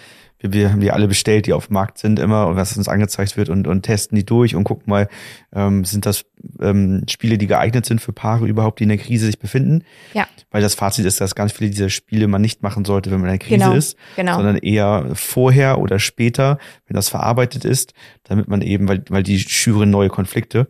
Wir, 0.41 0.53
wir 0.53 0.73
haben 0.73 0.81
die 0.81 0.91
alle 0.91 1.07
bestellt, 1.07 1.47
die 1.47 1.53
auf 1.53 1.67
dem 1.67 1.75
Markt 1.75 1.99
sind 1.99 2.19
immer 2.19 2.49
und 2.49 2.57
was 2.57 2.77
uns 2.77 2.89
angezeigt 2.89 3.37
wird 3.37 3.49
und, 3.49 3.67
und 3.67 3.83
testen 3.83 4.17
die 4.17 4.25
durch 4.25 4.57
und 4.57 4.65
gucken 4.65 4.85
mal, 4.87 5.09
ähm, 5.53 5.85
sind 5.85 6.07
das 6.07 6.25
ähm, 6.61 7.05
Spiele, 7.09 7.39
die 7.39 7.47
geeignet 7.47 7.87
sind 7.87 8.01
für 8.01 8.13
Paare 8.13 8.47
überhaupt, 8.47 8.81
die 8.81 8.85
in 8.85 8.89
der 8.89 8.99
Krise 8.99 9.27
sich 9.27 9.39
befinden. 9.39 9.85
Ja. 10.15 10.27
Weil 10.51 10.63
das 10.63 10.75
Fazit 10.75 11.05
ist, 11.05 11.21
dass 11.21 11.35
ganz 11.35 11.53
viele 11.53 11.71
dieser 11.71 11.91
Spiele 11.91 12.27
man 12.27 12.41
nicht 12.43 12.63
machen 12.63 12.85
sollte, 12.85 13.11
wenn 13.11 13.21
man 13.21 13.31
in 13.31 13.39
der 13.39 13.47
Krise 13.47 13.61
Genau, 13.61 13.75
ist, 13.75 13.97
genau. 14.17 14.35
sondern 14.37 14.57
eher 14.57 15.11
vorher 15.15 15.79
oder 15.79 15.99
später, 15.99 16.59
wenn 16.87 16.95
das 16.95 17.09
verarbeitet 17.09 17.65
ist, 17.65 17.93
damit 18.25 18.49
man 18.49 18.63
eben, 18.63 18.89
weil, 18.89 19.05
weil 19.09 19.23
die 19.23 19.39
schüren 19.39 19.91
neue 19.91 20.09
Konflikte. 20.09 20.69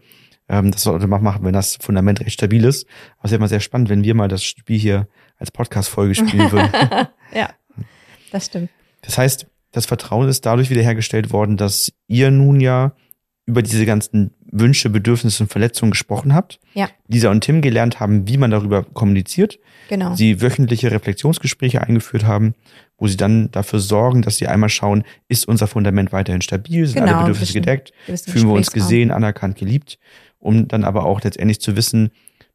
Ähm, 0.48 0.72
das 0.72 0.82
sollte 0.82 1.06
man 1.06 1.22
machen, 1.22 1.44
wenn 1.44 1.52
das 1.52 1.76
Fundament 1.76 2.20
recht 2.20 2.32
stabil 2.32 2.64
ist. 2.64 2.86
Aber 3.18 3.24
es 3.24 3.28
ist 3.28 3.32
ja 3.32 3.36
immer 3.36 3.48
sehr 3.48 3.60
spannend, 3.60 3.88
wenn 3.88 4.02
wir 4.02 4.14
mal 4.14 4.28
das 4.28 4.42
Spiel 4.42 4.78
hier 4.78 5.08
als 5.38 5.52
Podcast-Folge 5.52 6.14
spielen 6.16 6.50
würden. 6.50 6.70
ja, 7.32 7.50
das 8.32 8.46
stimmt. 8.46 8.70
Das 9.02 9.16
heißt, 9.16 9.46
das 9.72 9.86
Vertrauen 9.86 10.28
ist 10.28 10.46
dadurch 10.46 10.70
wiederhergestellt 10.70 11.32
worden, 11.32 11.56
dass 11.56 11.92
ihr 12.06 12.30
nun 12.30 12.60
ja 12.60 12.92
über 13.46 13.62
diese 13.62 13.86
ganzen 13.86 14.32
Wünsche, 14.52 14.90
Bedürfnisse 14.90 15.44
und 15.44 15.48
Verletzungen 15.48 15.92
gesprochen 15.92 16.34
habt. 16.34 16.60
Ja. 16.74 16.88
Lisa 17.08 17.30
und 17.30 17.42
Tim 17.42 17.62
gelernt 17.62 18.00
haben, 18.00 18.26
wie 18.28 18.36
man 18.36 18.50
darüber 18.50 18.84
kommuniziert. 18.84 19.58
Genau. 19.88 20.14
Sie 20.14 20.40
wöchentliche 20.40 20.90
Reflexionsgespräche 20.90 21.82
eingeführt 21.82 22.24
haben, 22.24 22.54
wo 22.98 23.06
sie 23.06 23.16
dann 23.16 23.50
dafür 23.50 23.80
sorgen, 23.80 24.22
dass 24.22 24.36
sie 24.36 24.46
einmal 24.46 24.68
schauen, 24.68 25.04
ist 25.28 25.46
unser 25.46 25.66
Fundament 25.66 26.12
weiterhin 26.12 26.42
stabil, 26.42 26.86
sind 26.86 27.00
Genau, 27.00 27.12
alle 27.12 27.20
Bedürfnisse 27.22 27.54
bisschen 27.54 27.62
gedeckt, 27.62 27.92
fühlen 28.28 28.48
wir 28.48 28.54
uns 28.54 28.70
gesehen, 28.70 29.10
anerkannt, 29.10 29.56
geliebt, 29.56 29.98
um 30.38 30.68
dann 30.68 30.84
aber 30.84 31.04
auch 31.04 31.20
letztendlich 31.22 31.60
zu 31.60 31.76
wissen, 31.76 32.10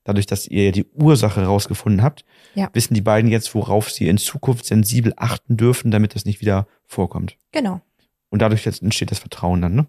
dadurch, 0.05 0.25
dass 0.25 0.47
ihr 0.47 0.65
ja 0.65 0.71
die 0.71 0.85
Ursache 0.93 1.41
herausgefunden 1.41 2.01
habt, 2.01 2.23
Ja. 2.53 2.69
wissen 2.71 2.93
die 2.93 3.01
beiden 3.01 3.29
jetzt, 3.29 3.53
worauf 3.53 3.91
sie 3.91 4.07
in 4.07 4.17
Zukunft 4.17 4.65
sensibel 4.65 5.11
achten 5.17 5.57
dürfen, 5.57 5.91
damit 5.91 6.15
das 6.15 6.23
nicht 6.23 6.39
wieder 6.39 6.67
vorkommt. 6.85 7.37
Genau. 7.51 7.81
Und 8.29 8.41
dadurch 8.41 8.65
jetzt 8.65 8.81
entsteht 8.81 9.11
das 9.11 9.19
Vertrauen 9.19 9.61
dann, 9.61 9.75
ne? 9.75 9.87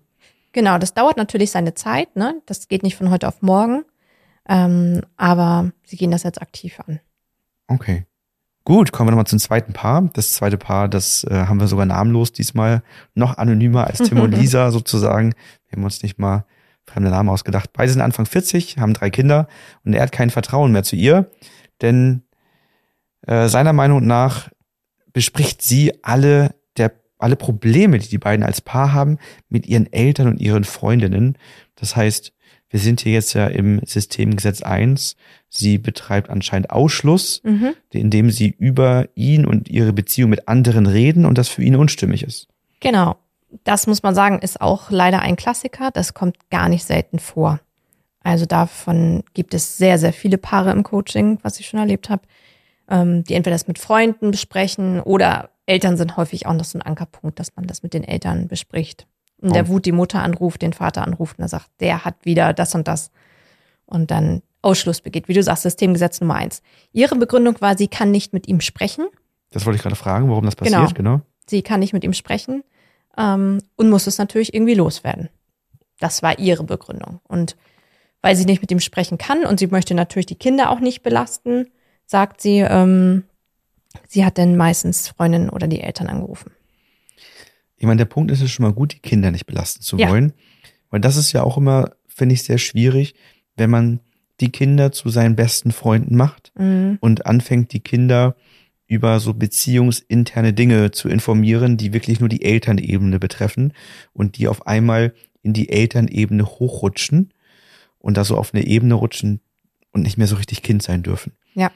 Genau, 0.53 0.79
das 0.79 0.95
dauert 0.95 1.17
natürlich 1.17 1.51
seine 1.51 1.75
Zeit, 1.75 2.17
ne? 2.17 2.41
Das 2.47 2.67
geht 2.67 2.83
nicht 2.83 2.97
von 2.97 3.11
heute 3.11 3.29
auf 3.29 3.43
morgen. 3.43 3.85
Ähm, 4.49 5.03
aber 5.17 5.73
sie 5.85 5.97
gehen 5.97 6.11
das 6.11 6.23
jetzt 6.23 6.41
aktiv 6.41 6.79
an. 6.87 7.01
Okay. 7.67 8.07
Gut, 8.65 8.91
kommen 8.91 9.09
wir 9.09 9.11
nochmal 9.13 9.27
zum 9.27 9.39
zweiten 9.39 9.73
Paar. 9.73 10.09
Das 10.13 10.33
zweite 10.33 10.57
Paar, 10.57 10.89
das 10.89 11.25
äh, 11.25 11.35
haben 11.47 11.61
wir 11.61 11.69
sogar 11.69 11.87
namenlos 11.87 12.33
diesmal 12.33 12.83
noch 13.15 13.39
anonymer 13.39 13.87
als 13.87 13.99
Tim 13.99 14.19
und 14.21 14.31
Lisa 14.37 14.71
sozusagen. 14.71 15.35
Wir 15.69 15.77
haben 15.77 15.85
uns 15.85 16.03
nicht 16.03 16.19
mal 16.19 16.47
fremde 16.87 17.11
Namen 17.11 17.29
ausgedacht. 17.29 17.70
Beide 17.72 17.92
sind 17.92 18.01
Anfang 18.01 18.27
40, 18.27 18.79
haben 18.79 18.94
drei 18.94 19.11
Kinder 19.11 19.49
und 19.85 19.92
er 19.94 20.03
hat 20.03 20.12
kein 20.12 20.31
Vertrauen 20.31 20.72
mehr 20.72 20.83
zu 20.85 20.96
ihr, 20.96 21.31
denn 21.83 22.22
äh, 23.27 23.49
seiner 23.49 23.72
Meinung 23.72 24.07
nach 24.07 24.49
bespricht 25.12 25.62
sie 25.62 25.92
alle 26.05 26.55
der 26.77 26.92
alle 27.18 27.37
Probleme, 27.37 27.99
die 27.99 28.09
die 28.09 28.18
beiden 28.18 28.44
als 28.44 28.61
Paar 28.61 28.92
haben, 28.92 29.18
mit 29.49 29.66
ihren 29.66 29.90
Eltern 29.90 30.29
und 30.29 30.40
ihren 30.40 30.64
Freundinnen. 30.64 31.38
Das 31.75 31.96
heißt, 31.96 32.35
wir 32.68 32.79
sind 32.81 33.01
hier 33.01 33.12
jetzt 33.12 33.33
ja 33.33 33.46
im 33.46 33.81
Systemgesetz 33.87 34.61
1. 34.61 35.16
Sie 35.49 35.79
betreibt 35.79 36.29
anscheinend 36.29 36.70
Ausschluss, 36.70 37.40
Mhm. 37.42 37.75
indem 37.90 38.31
sie 38.31 38.55
über 38.59 39.09
ihn 39.14 39.46
und 39.46 39.68
ihre 39.70 39.94
Beziehung 39.94 40.29
mit 40.29 40.46
anderen 40.46 40.85
reden 40.87 41.25
und 41.25 41.38
das 41.38 41.49
für 41.49 41.62
ihn 41.62 41.77
unstimmig 41.77 42.22
ist. 42.22 42.49
Genau. 42.81 43.16
Das 43.65 43.87
muss 43.87 44.03
man 44.03 44.15
sagen, 44.15 44.41
ist 44.41 44.61
auch 44.61 44.91
leider 44.91 45.21
ein 45.21 45.37
Klassiker. 45.37 45.91
Das 45.93 46.15
kommt 46.15 46.37
gar 46.51 46.69
nicht 46.69 46.85
selten 46.85 47.19
vor. 47.19 47.61
Also 48.23 48.45
davon 48.45 49.23
gibt 49.35 49.55
es 49.55 49.77
sehr, 49.77 49.99
sehr 49.99 50.13
viele 50.13 50.37
Paare 50.39 50.73
im 50.73 50.83
Coaching, 50.83 51.39
was 51.43 51.61
ich 51.61 51.69
schon 51.69 51.79
erlebt 51.79 52.11
habe, 52.11 52.23
ähm, 52.89 53.23
die 53.25 53.35
entweder 53.35 53.55
das 53.55 53.69
mit 53.69 53.79
Freunden 53.79 54.33
besprechen 54.33 55.01
oder 55.01 55.51
Eltern 55.67 55.97
sind 55.97 56.17
häufig 56.17 56.47
auch 56.47 56.53
noch 56.55 56.65
so 56.65 56.79
ein 56.79 56.83
Ankerpunkt, 56.83 57.39
dass 57.39 57.55
man 57.57 57.67
das 57.67 57.83
mit 57.83 57.95
den 57.95 58.05
Eltern 58.05 58.49
bespricht. 58.49 59.07
In 59.41 59.53
der 59.53 59.65
Oh. 59.67 59.69
Wut 59.69 59.87
die 59.87 59.93
Mutter 59.93 60.23
anruft, 60.23 60.63
den 60.63 60.73
Vater 60.73 61.03
anruft 61.07 61.39
und 61.39 61.45
er 61.45 61.49
sagt, 61.49 61.69
der 61.81 62.05
hat 62.05 62.15
wieder 62.25 62.53
das 62.53 62.75
und 62.75 62.89
das. 62.89 63.11
Und 63.85 64.11
dann 64.11 64.43
Ausschluss 64.63 65.01
begeht. 65.01 65.29
Wie 65.29 65.35
du 65.35 65.43
sagst, 65.43 65.63
Systemgesetz 65.63 66.21
Nummer 66.21 66.35
eins. 66.35 66.63
Ihre 66.93 67.15
Begründung 67.17 67.61
war, 67.61 67.77
sie 67.79 67.87
kann 67.89 68.11
nicht 68.11 68.33
mit 68.33 68.49
ihm 68.49 68.61
sprechen. 68.61 69.07
Das 69.51 69.65
wollte 69.67 69.77
ich 69.77 69.83
gerade 69.83 69.95
fragen, 69.95 70.29
warum 70.29 70.45
das 70.45 70.57
Genau. 70.57 70.79
passiert, 70.81 70.97
genau. 70.97 71.21
Sie 71.49 71.63
kann 71.63 71.79
nicht 71.81 71.93
mit 71.93 72.03
ihm 72.03 72.13
sprechen 72.13 72.65
ähm, 73.17 73.59
und 73.77 73.91
muss 73.91 74.07
es 74.07 74.19
natürlich 74.19 74.55
irgendwie 74.55 74.75
loswerden. 74.75 75.29
Das 75.99 76.23
war 76.23 76.39
ihre 76.39 76.65
Begründung. 76.65 77.21
Und 77.29 77.57
weil 78.23 78.37
sie 78.37 78.45
nicht 78.45 78.61
mit 78.61 78.71
ihm 78.71 78.81
sprechen 78.81 79.19
kann 79.19 79.45
und 79.45 79.59
sie 79.61 79.69
möchte 79.69 79.95
natürlich 79.95 80.27
die 80.27 80.35
Kinder 80.35 80.71
auch 80.71 80.81
nicht 80.81 81.03
belasten, 81.03 81.69
sagt 82.07 82.41
sie, 82.41 82.59
ähm, 82.59 83.25
sie 84.09 84.25
hat 84.25 84.39
dann 84.39 84.57
meistens 84.57 85.09
Freundinnen 85.09 85.49
oder 85.51 85.67
die 85.69 85.81
Eltern 85.81 86.09
angerufen. 86.09 86.51
Ich 87.77 87.87
meine, 87.87 87.99
der 87.99 88.05
Punkt 88.07 88.31
ist 88.31 88.41
es 88.43 88.51
schon 88.51 88.65
mal 88.65 88.73
gut, 88.73 88.95
die 88.95 88.99
Kinder 89.01 89.31
nicht 89.31 89.47
belasten 89.47 89.83
zu 89.83 89.97
Ja. 89.99 90.09
wollen. 90.09 90.33
Weil 90.91 91.01
das 91.01 91.17
ist 91.17 91.33
ja 91.33 91.43
auch 91.43 91.57
immer, 91.57 91.93
finde 92.07 92.35
ich, 92.35 92.43
sehr 92.43 92.59
schwierig, 92.59 93.15
wenn 93.57 93.71
man 93.71 94.01
die 94.41 94.51
Kinder 94.51 94.93
zu 94.93 95.09
seinen 95.09 95.37
besten 95.37 95.73
Freunden 95.73 96.17
macht 96.17 96.53
Mhm. 96.59 96.99
und 97.01 97.27
anfängt, 97.27 97.73
die 97.73 97.81
Kinder 97.81 98.37
über 98.87 99.18
so 99.20 99.35
beziehungsinterne 99.35 100.53
Dinge 100.53 100.90
zu 100.92 101.09
informieren, 101.09 101.77
die 101.77 101.92
wirklich 101.92 102.20
nur 102.20 102.29
die 102.29 102.44
Elternebene 102.44 103.18
betreffen 103.18 103.72
und 104.12 104.38
die 104.38 104.49
auf 104.49 104.66
einmal 104.66 105.14
in 105.42 105.53
die 105.53 105.68
Elternebene 105.68 106.46
hochrutschen 106.46 107.33
und 107.99 108.16
da 108.16 108.25
so 108.25 108.37
auf 108.37 108.55
eine 108.55 108.66
Ebene 108.66 108.94
rutschen 108.94 109.40
und 109.92 110.03
nicht 110.03 110.18
mehr 110.18 110.27
so 110.27 110.37
richtig 110.37 110.62
Kind 110.62 110.83
sein 110.83 111.03
dürfen. 111.03 111.33
Ja. 111.55 111.72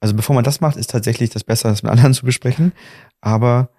Also 0.00 0.14
bevor 0.14 0.34
man 0.34 0.44
das 0.44 0.60
macht, 0.60 0.76
ist 0.76 0.90
tatsächlich 0.90 1.30
das 1.30 1.44
besser, 1.44 1.68
das 1.68 1.82
mit 1.82 1.92
anderen 1.92 2.14
zu 2.14 2.26
besprechen. 2.26 2.72
Aber 3.20 3.70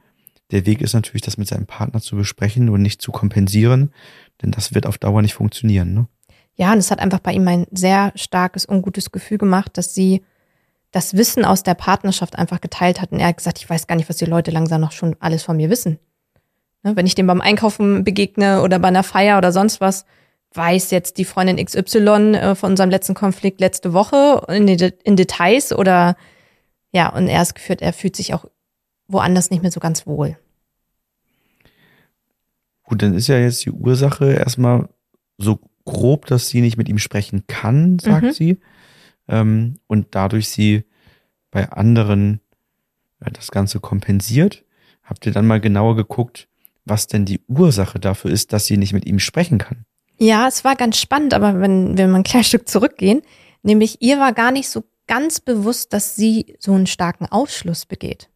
der 0.52 0.66
Weg 0.66 0.82
ist 0.82 0.94
natürlich, 0.94 1.22
das 1.22 1.38
mit 1.38 1.48
seinem 1.48 1.66
Partner 1.66 2.02
zu 2.02 2.16
besprechen 2.16 2.70
und 2.70 2.82
nicht 2.82 3.02
zu 3.02 3.12
kompensieren, 3.12 3.94
denn 4.42 4.52
das 4.52 4.74
wird 4.74 4.86
auf 4.86 4.98
Dauer 4.98 5.22
nicht 5.22 5.34
funktionieren. 5.34 5.94
Ne? 5.94 6.08
Ja, 6.56 6.72
und 6.72 6.80
es 6.80 6.92
hat 6.92 7.00
einfach 7.00 7.20
bei 7.20 7.34
ihm 7.34 7.48
ein 7.48 7.68
sehr 7.72 8.12
starkes, 8.16 8.68
ungutes 8.68 9.12
Gefühl 9.12 9.38
gemacht, 9.38 9.78
dass 9.78 9.94
sie 9.94 10.24
das 10.92 11.16
Wissen 11.16 11.46
aus 11.46 11.64
der 11.64 11.76
Partnerschaft 11.76 12.38
einfach 12.38 12.62
geteilt 12.62 13.02
hat. 13.02 13.12
Und 13.12 13.20
er 13.20 13.28
hat 13.28 13.38
gesagt, 13.38 13.60
ich 13.60 13.70
weiß 13.70 13.88
gar 13.88 13.96
nicht, 13.96 14.10
was 14.10 14.18
die 14.18 14.26
Leute 14.26 14.52
langsam 14.52 14.82
noch 14.82 14.92
schon 14.92 15.16
alles 15.20 15.44
von 15.44 15.58
mir 15.58 15.70
wissen. 15.70 16.00
Ne, 16.84 16.96
wenn 16.96 17.06
ich 17.06 17.16
dem 17.16 17.28
beim 17.28 17.42
Einkaufen 17.42 18.04
begegne 18.04 18.62
oder 18.62 18.80
bei 18.80 18.88
einer 18.88 19.04
Feier 19.04 19.38
oder 19.38 19.52
sonst 19.52 19.82
was, 19.82 20.06
weiß 20.54 20.92
jetzt 20.92 21.18
die 21.18 21.26
Freundin 21.26 21.64
XY 21.64 22.36
äh, 22.36 22.56
von 22.56 22.72
unserem 22.72 22.90
letzten 22.90 23.14
Konflikt 23.14 23.60
letzte 23.60 23.94
Woche 23.94 24.46
in, 24.48 24.68
in 24.68 25.16
Details 25.16 25.74
oder 25.74 26.16
ja, 26.92 27.10
und 27.10 27.28
er 27.28 27.42
ist 27.42 27.54
geführt, 27.54 27.82
er 27.82 27.94
fühlt 27.94 28.16
sich 28.16 28.34
auch 28.34 28.46
woanders 29.08 29.52
nicht 29.52 29.62
mehr 29.62 29.72
so 29.72 29.80
ganz 29.80 30.08
wohl. 30.08 30.38
Gut, 32.84 33.04
dann 33.04 33.14
ist 33.14 33.28
ja 33.28 33.38
jetzt 33.38 33.64
die 33.66 33.72
Ursache 33.72 34.34
erstmal 34.34 34.90
so 35.38 35.60
grob, 35.86 36.26
dass 36.26 36.50
sie 36.50 36.62
nicht 36.62 36.78
mit 36.78 36.90
ihm 36.90 36.98
sprechen 36.98 37.44
kann, 37.46 38.00
sagt 38.00 38.24
mhm. 38.24 38.32
sie. 38.32 38.60
Ähm, 39.30 39.80
und 39.88 40.08
dadurch 40.12 40.50
sie 40.50 40.84
bei 41.52 41.70
anderen 41.70 42.42
äh, 43.20 43.32
das 43.32 43.52
Ganze 43.52 43.80
kompensiert. 43.80 44.66
Habt 45.04 45.26
ihr 45.26 45.32
dann 45.32 45.48
mal 45.48 45.62
genauer 45.62 45.96
geguckt, 45.96 46.48
was 46.86 47.08
denn 47.08 47.26
die 47.26 47.42
Ursache 47.48 48.00
dafür 48.00 48.32
ist, 48.32 48.54
dass 48.54 48.66
sie 48.66 48.78
nicht 48.78 48.94
mit 48.94 49.06
ihm 49.06 49.20
sprechen 49.20 49.58
kann? 49.60 49.86
Ja, 50.18 50.48
es 50.48 50.64
war 50.64 50.76
ganz 50.76 50.98
spannend, 50.98 51.34
aber 51.34 51.62
wenn, 51.62 51.98
wenn 51.98 52.10
wir 52.10 52.18
ein 52.18 52.24
kleines 52.24 52.48
Stück 52.48 52.68
zurückgehen, 52.68 53.22
nämlich 53.64 54.02
ihr 54.02 54.20
war 54.20 54.34
gar 54.34 54.52
nicht 54.52 54.70
so 54.70 54.84
ganz 55.08 55.40
bewusst, 55.40 55.94
dass 55.94 56.16
sie 56.16 56.56
so 56.60 56.74
einen 56.74 56.88
starken 56.88 57.26
Ausschluss 57.26 57.86
begeht. 57.86 58.30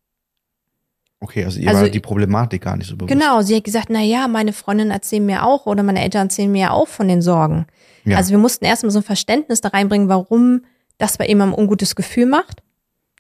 Okay, 1.20 1.46
also 1.46 1.60
ihr 1.60 1.70
also, 1.70 1.84
war 1.84 1.90
die 1.90 2.00
Problematik 2.00 2.64
gar 2.64 2.76
nicht 2.76 2.88
so 2.88 2.98
bewusst. 2.98 3.14
Genau, 3.14 3.42
sie 3.42 3.56
hat 3.56 3.64
gesagt, 3.64 3.88
na 3.90 4.02
ja, 4.02 4.28
meine 4.28 4.52
Freundin 4.52 4.92
erzählen 4.92 5.26
mir 5.26 5.46
auch 5.46 5.66
oder 5.66 5.84
meine 5.84 6.02
Eltern 6.02 6.28
erzählen 6.28 6.52
mir 6.52 6.74
auch 6.74 6.88
von 6.88 7.08
den 7.08 7.22
Sorgen. 7.22 7.66
Ja. 8.04 8.18
Also 8.18 8.32
wir 8.32 8.38
mussten 8.38 8.66
erstmal 8.66 8.92
so 8.92 9.00
ein 9.00 9.04
Verständnis 9.04 9.62
da 9.62 9.70
reinbringen, 9.70 10.10
warum 10.10 10.64
das 10.98 11.18
bei 11.18 11.26
ihm 11.26 11.42
ein 11.42 11.54
ungutes 11.54 11.96
Gefühl 11.96 12.26
macht. 12.26 12.62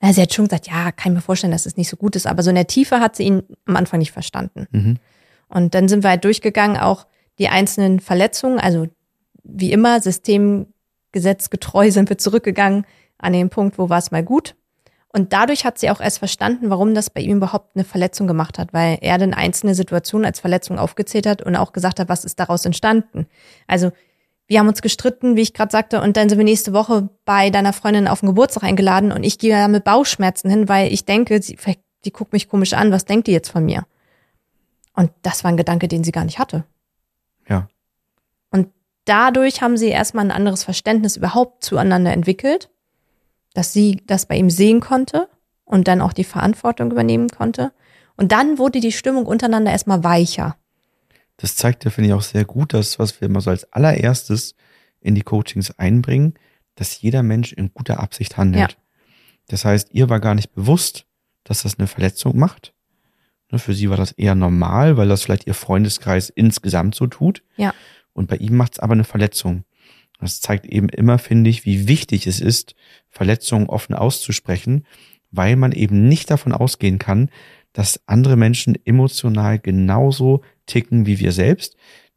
Ja, 0.01 0.11
sie 0.11 0.21
hat 0.21 0.33
schon 0.33 0.45
gesagt, 0.45 0.67
ja, 0.67 0.91
kann 0.91 1.13
ich 1.13 1.15
mir 1.17 1.21
vorstellen, 1.21 1.53
dass 1.53 1.65
es 1.65 1.77
nicht 1.77 1.89
so 1.89 1.95
gut 1.95 2.15
ist, 2.15 2.27
aber 2.27 2.43
so 2.43 2.49
in 2.49 2.55
der 2.55 2.67
Tiefe 2.67 2.99
hat 2.99 3.15
sie 3.15 3.23
ihn 3.23 3.43
am 3.65 3.75
Anfang 3.75 3.99
nicht 3.99 4.11
verstanden. 4.11 4.67
Mhm. 4.71 4.97
Und 5.47 5.75
dann 5.75 5.87
sind 5.87 6.03
wir 6.03 6.09
halt 6.09 6.25
durchgegangen, 6.25 6.77
auch 6.77 7.07
die 7.39 7.47
einzelnen 7.47 7.99
Verletzungen, 7.99 8.59
also 8.59 8.87
wie 9.43 9.71
immer, 9.71 10.01
systemgesetzgetreu 10.01 11.91
sind 11.91 12.09
wir 12.09 12.17
zurückgegangen 12.17 12.85
an 13.17 13.33
den 13.33 13.49
Punkt, 13.49 13.77
wo 13.77 13.89
war 13.89 13.99
es 13.99 14.11
mal 14.11 14.23
gut. 14.23 14.55
Und 15.15 15.31
dadurch 15.31 15.63
hat 15.63 15.77
sie 15.77 15.91
auch 15.91 16.01
erst 16.01 16.17
verstanden, 16.17 16.71
warum 16.71 16.95
das 16.95 17.11
bei 17.11 17.21
ihm 17.21 17.37
überhaupt 17.37 17.75
eine 17.75 17.83
Verletzung 17.83 18.25
gemacht 18.25 18.57
hat, 18.57 18.73
weil 18.73 18.97
er 19.01 19.19
dann 19.19 19.35
einzelne 19.35 19.75
Situationen 19.75 20.25
als 20.25 20.39
Verletzung 20.39 20.79
aufgezählt 20.79 21.27
hat 21.27 21.43
und 21.43 21.55
auch 21.55 21.71
gesagt 21.71 21.99
hat, 21.99 22.09
was 22.09 22.25
ist 22.25 22.39
daraus 22.39 22.65
entstanden. 22.65 23.27
Also 23.67 23.91
wir 24.53 24.59
haben 24.59 24.67
uns 24.67 24.83
gestritten, 24.83 25.35
wie 25.35 25.41
ich 25.41 25.55
gerade 25.55 25.71
sagte, 25.71 25.99
und 25.99 26.15
dann 26.15 26.29
sind 26.29 26.37
wir 26.37 26.45
nächste 26.45 26.73
Woche 26.73 27.09
bei 27.25 27.49
deiner 27.49 27.73
Freundin 27.73 28.07
auf 28.07 28.19
den 28.19 28.27
Geburtstag 28.27 28.61
eingeladen 28.61 29.11
und 29.11 29.23
ich 29.23 29.39
gehe 29.39 29.51
da 29.51 29.67
mit 29.67 29.83
Bauchschmerzen 29.83 30.47
hin, 30.47 30.69
weil 30.69 30.93
ich 30.93 31.05
denke, 31.05 31.41
sie, 31.41 31.57
die 32.05 32.11
guckt 32.11 32.33
mich 32.33 32.47
komisch 32.49 32.73
an, 32.73 32.91
was 32.91 33.05
denkt 33.05 33.25
die 33.25 33.31
jetzt 33.31 33.49
von 33.49 33.65
mir? 33.65 33.87
Und 34.95 35.09
das 35.23 35.43
war 35.43 35.49
ein 35.49 35.57
Gedanke, 35.57 35.87
den 35.87 36.03
sie 36.03 36.11
gar 36.11 36.23
nicht 36.23 36.37
hatte. 36.37 36.65
Ja. 37.49 37.67
Und 38.51 38.67
dadurch 39.05 39.63
haben 39.63 39.75
sie 39.75 39.87
erstmal 39.87 40.25
ein 40.25 40.31
anderes 40.31 40.63
Verständnis 40.63 41.17
überhaupt 41.17 41.63
zueinander 41.63 42.13
entwickelt, 42.13 42.69
dass 43.55 43.73
sie 43.73 44.03
das 44.05 44.27
bei 44.27 44.35
ihm 44.35 44.51
sehen 44.51 44.81
konnte 44.81 45.29
und 45.65 45.87
dann 45.87 45.99
auch 45.99 46.13
die 46.13 46.25
Verantwortung 46.25 46.91
übernehmen 46.91 47.29
konnte. 47.29 47.71
Und 48.17 48.31
dann 48.31 48.59
wurde 48.59 48.81
die 48.81 48.91
Stimmung 48.91 49.25
untereinander 49.25 49.71
erstmal 49.71 50.03
weicher. 50.03 50.57
Das 51.37 51.55
zeigt 51.55 51.85
ja, 51.85 51.91
finde 51.91 52.09
ich, 52.09 52.13
auch 52.13 52.21
sehr 52.21 52.45
gut, 52.45 52.73
dass, 52.73 52.99
was 52.99 53.19
wir 53.19 53.27
immer 53.27 53.41
so 53.41 53.49
als 53.49 53.71
allererstes 53.73 54.55
in 55.01 55.15
die 55.15 55.21
Coachings 55.21 55.71
einbringen, 55.71 56.35
dass 56.75 57.01
jeder 57.01 57.23
Mensch 57.23 57.53
in 57.53 57.73
guter 57.73 57.99
Absicht 57.99 58.37
handelt. 58.37 58.71
Ja. 58.71 58.77
Das 59.47 59.65
heißt, 59.65 59.89
ihr 59.91 60.09
war 60.09 60.19
gar 60.19 60.35
nicht 60.35 60.53
bewusst, 60.53 61.05
dass 61.43 61.63
das 61.63 61.77
eine 61.77 61.87
Verletzung 61.87 62.37
macht. 62.37 62.73
Ne, 63.51 63.59
für 63.59 63.73
sie 63.73 63.89
war 63.89 63.97
das 63.97 64.11
eher 64.11 64.35
normal, 64.35 64.97
weil 64.97 65.09
das 65.09 65.23
vielleicht 65.23 65.47
ihr 65.47 65.53
Freundeskreis 65.53 66.29
insgesamt 66.29 66.95
so 66.95 67.07
tut. 67.07 67.43
Ja. 67.57 67.73
Und 68.13 68.27
bei 68.27 68.37
ihm 68.37 68.55
macht 68.55 68.73
es 68.73 68.79
aber 68.79 68.93
eine 68.93 69.03
Verletzung. 69.03 69.65
Das 70.19 70.39
zeigt 70.39 70.65
eben 70.65 70.89
immer, 70.89 71.19
finde 71.19 71.49
ich, 71.49 71.65
wie 71.65 71.87
wichtig 71.87 72.27
es 72.27 72.39
ist, 72.39 72.75
Verletzungen 73.09 73.67
offen 73.67 73.93
auszusprechen, 73.93 74.85
weil 75.31 75.55
man 75.55 75.71
eben 75.71 76.07
nicht 76.07 76.31
davon 76.31 76.53
ausgehen 76.53 76.97
kann, 76.97 77.29
dass 77.73 78.01
andere 78.05 78.35
Menschen 78.35 78.77
emotional 78.85 79.59
genauso 79.59 80.41
ticken 80.65 81.05
wie 81.05 81.19
wir 81.19 81.31
selbst. 81.31 81.75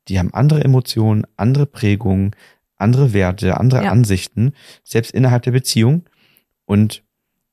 Die 0.09 0.19
haben 0.19 0.33
andere 0.33 0.63
Emotionen, 0.63 1.27
andere 1.37 1.67
Prägungen, 1.67 2.37
andere 2.77 3.13
Werte, 3.13 3.59
andere 3.59 3.85
ja. 3.85 3.91
Ansichten, 3.91 4.53
selbst 4.85 5.13
innerhalb 5.13 5.43
der 5.43 5.53
Beziehung. 5.53 6.05
Und 6.67 7.03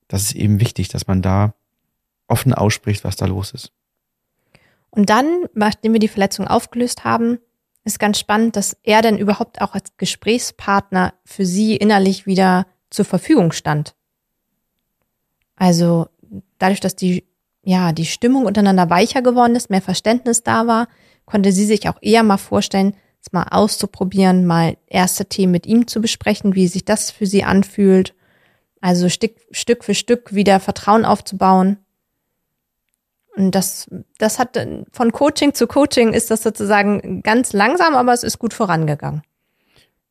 das 0.08 0.22
ist 0.24 0.34
eben 0.34 0.60
wichtig, 0.60 0.88
dass 0.88 1.06
man 1.06 1.22
da 1.22 1.54
offen 2.28 2.54
ausspricht, 2.54 3.04
was 3.04 3.16
da 3.16 3.26
los 3.26 3.52
ist. 3.52 3.72
Und 4.90 5.10
dann, 5.10 5.46
nachdem 5.54 5.92
wir 5.92 6.00
die 6.00 6.08
Verletzung 6.08 6.46
aufgelöst 6.46 7.04
haben, 7.04 7.38
ist 7.84 7.98
ganz 7.98 8.18
spannend, 8.18 8.56
dass 8.56 8.76
er 8.82 9.02
dann 9.02 9.18
überhaupt 9.18 9.60
auch 9.60 9.74
als 9.74 9.96
Gesprächspartner 9.96 11.14
für 11.24 11.44
sie 11.44 11.76
innerlich 11.76 12.26
wieder 12.26 12.66
zur 12.90 13.04
Verfügung 13.04 13.52
stand. 13.52 13.94
Also 15.56 16.08
dadurch, 16.58 16.80
dass 16.80 16.96
die, 16.96 17.24
ja, 17.64 17.92
die 17.92 18.06
Stimmung 18.06 18.44
untereinander 18.44 18.90
weicher 18.90 19.22
geworden 19.22 19.56
ist, 19.56 19.70
mehr 19.70 19.82
Verständnis 19.82 20.42
da 20.42 20.66
war, 20.66 20.88
konnte 21.24 21.52
sie 21.52 21.64
sich 21.64 21.88
auch 21.88 21.98
eher 22.00 22.22
mal 22.22 22.36
vorstellen, 22.36 22.94
es 23.20 23.32
mal 23.32 23.46
auszuprobieren, 23.50 24.44
mal 24.44 24.76
erste 24.86 25.26
Themen 25.26 25.52
mit 25.52 25.66
ihm 25.66 25.86
zu 25.86 26.00
besprechen, 26.00 26.54
wie 26.54 26.68
sich 26.68 26.84
das 26.84 27.10
für 27.10 27.26
sie 27.26 27.42
anfühlt. 27.42 28.14
Also 28.80 29.08
Stück, 29.08 29.36
Stück 29.50 29.82
für 29.82 29.94
Stück 29.94 30.34
wieder 30.34 30.60
Vertrauen 30.60 31.06
aufzubauen. 31.06 31.78
Und 33.34 33.54
das, 33.54 33.88
das 34.18 34.38
hat 34.38 34.58
von 34.92 35.10
Coaching 35.10 35.54
zu 35.54 35.66
Coaching 35.66 36.12
ist 36.12 36.30
das 36.30 36.42
sozusagen 36.42 37.22
ganz 37.22 37.52
langsam, 37.52 37.94
aber 37.94 38.12
es 38.12 38.22
ist 38.22 38.38
gut 38.38 38.52
vorangegangen. 38.52 39.22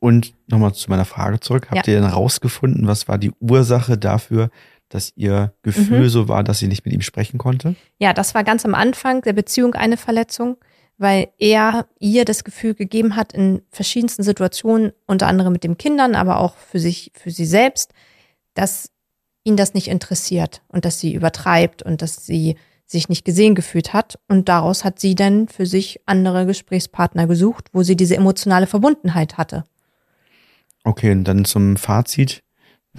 Und 0.03 0.33
nochmal 0.47 0.73
zu 0.73 0.89
meiner 0.89 1.05
Frage 1.05 1.39
zurück. 1.39 1.67
Habt 1.71 1.87
ja. 1.87 1.93
ihr 1.93 2.01
denn 2.01 2.09
rausgefunden, 2.09 2.87
was 2.87 3.07
war 3.07 3.17
die 3.17 3.31
Ursache 3.39 3.97
dafür, 3.97 4.49
dass 4.89 5.13
ihr 5.15 5.53
Gefühl 5.61 6.01
mhm. 6.01 6.09
so 6.09 6.27
war, 6.27 6.43
dass 6.43 6.59
sie 6.59 6.67
nicht 6.67 6.83
mit 6.83 6.93
ihm 6.93 6.99
sprechen 6.99 7.37
konnte? 7.37 7.77
Ja, 7.99 8.11
das 8.11 8.35
war 8.35 8.43
ganz 8.43 8.65
am 8.65 8.75
Anfang 8.75 9.21
der 9.21 9.31
Beziehung 9.31 9.75
eine 9.75 9.95
Verletzung, 9.95 10.57
weil 10.97 11.29
er 11.37 11.87
ihr 11.99 12.25
das 12.25 12.43
Gefühl 12.43 12.73
gegeben 12.73 13.15
hat 13.15 13.31
in 13.31 13.61
verschiedensten 13.69 14.23
Situationen, 14.23 14.91
unter 15.05 15.27
anderem 15.27 15.53
mit 15.53 15.63
den 15.63 15.77
Kindern, 15.77 16.15
aber 16.15 16.41
auch 16.41 16.57
für 16.57 16.79
sich, 16.79 17.13
für 17.15 17.31
sie 17.31 17.45
selbst, 17.45 17.93
dass 18.55 18.91
ihn 19.45 19.55
das 19.55 19.73
nicht 19.73 19.87
interessiert 19.87 20.63
und 20.67 20.83
dass 20.83 20.99
sie 20.99 21.13
übertreibt 21.13 21.81
und 21.81 22.01
dass 22.01 22.25
sie 22.25 22.57
sich 22.85 23.07
nicht 23.07 23.23
gesehen 23.23 23.55
gefühlt 23.55 23.93
hat. 23.93 24.19
Und 24.27 24.49
daraus 24.49 24.83
hat 24.83 24.99
sie 24.99 25.15
dann 25.15 25.47
für 25.47 25.65
sich 25.65 26.01
andere 26.05 26.45
Gesprächspartner 26.45 27.25
gesucht, 27.25 27.69
wo 27.71 27.83
sie 27.83 27.95
diese 27.95 28.17
emotionale 28.17 28.67
Verbundenheit 28.67 29.37
hatte. 29.37 29.63
Okay, 30.83 31.11
und 31.11 31.23
dann 31.23 31.45
zum 31.45 31.77
Fazit, 31.77 32.43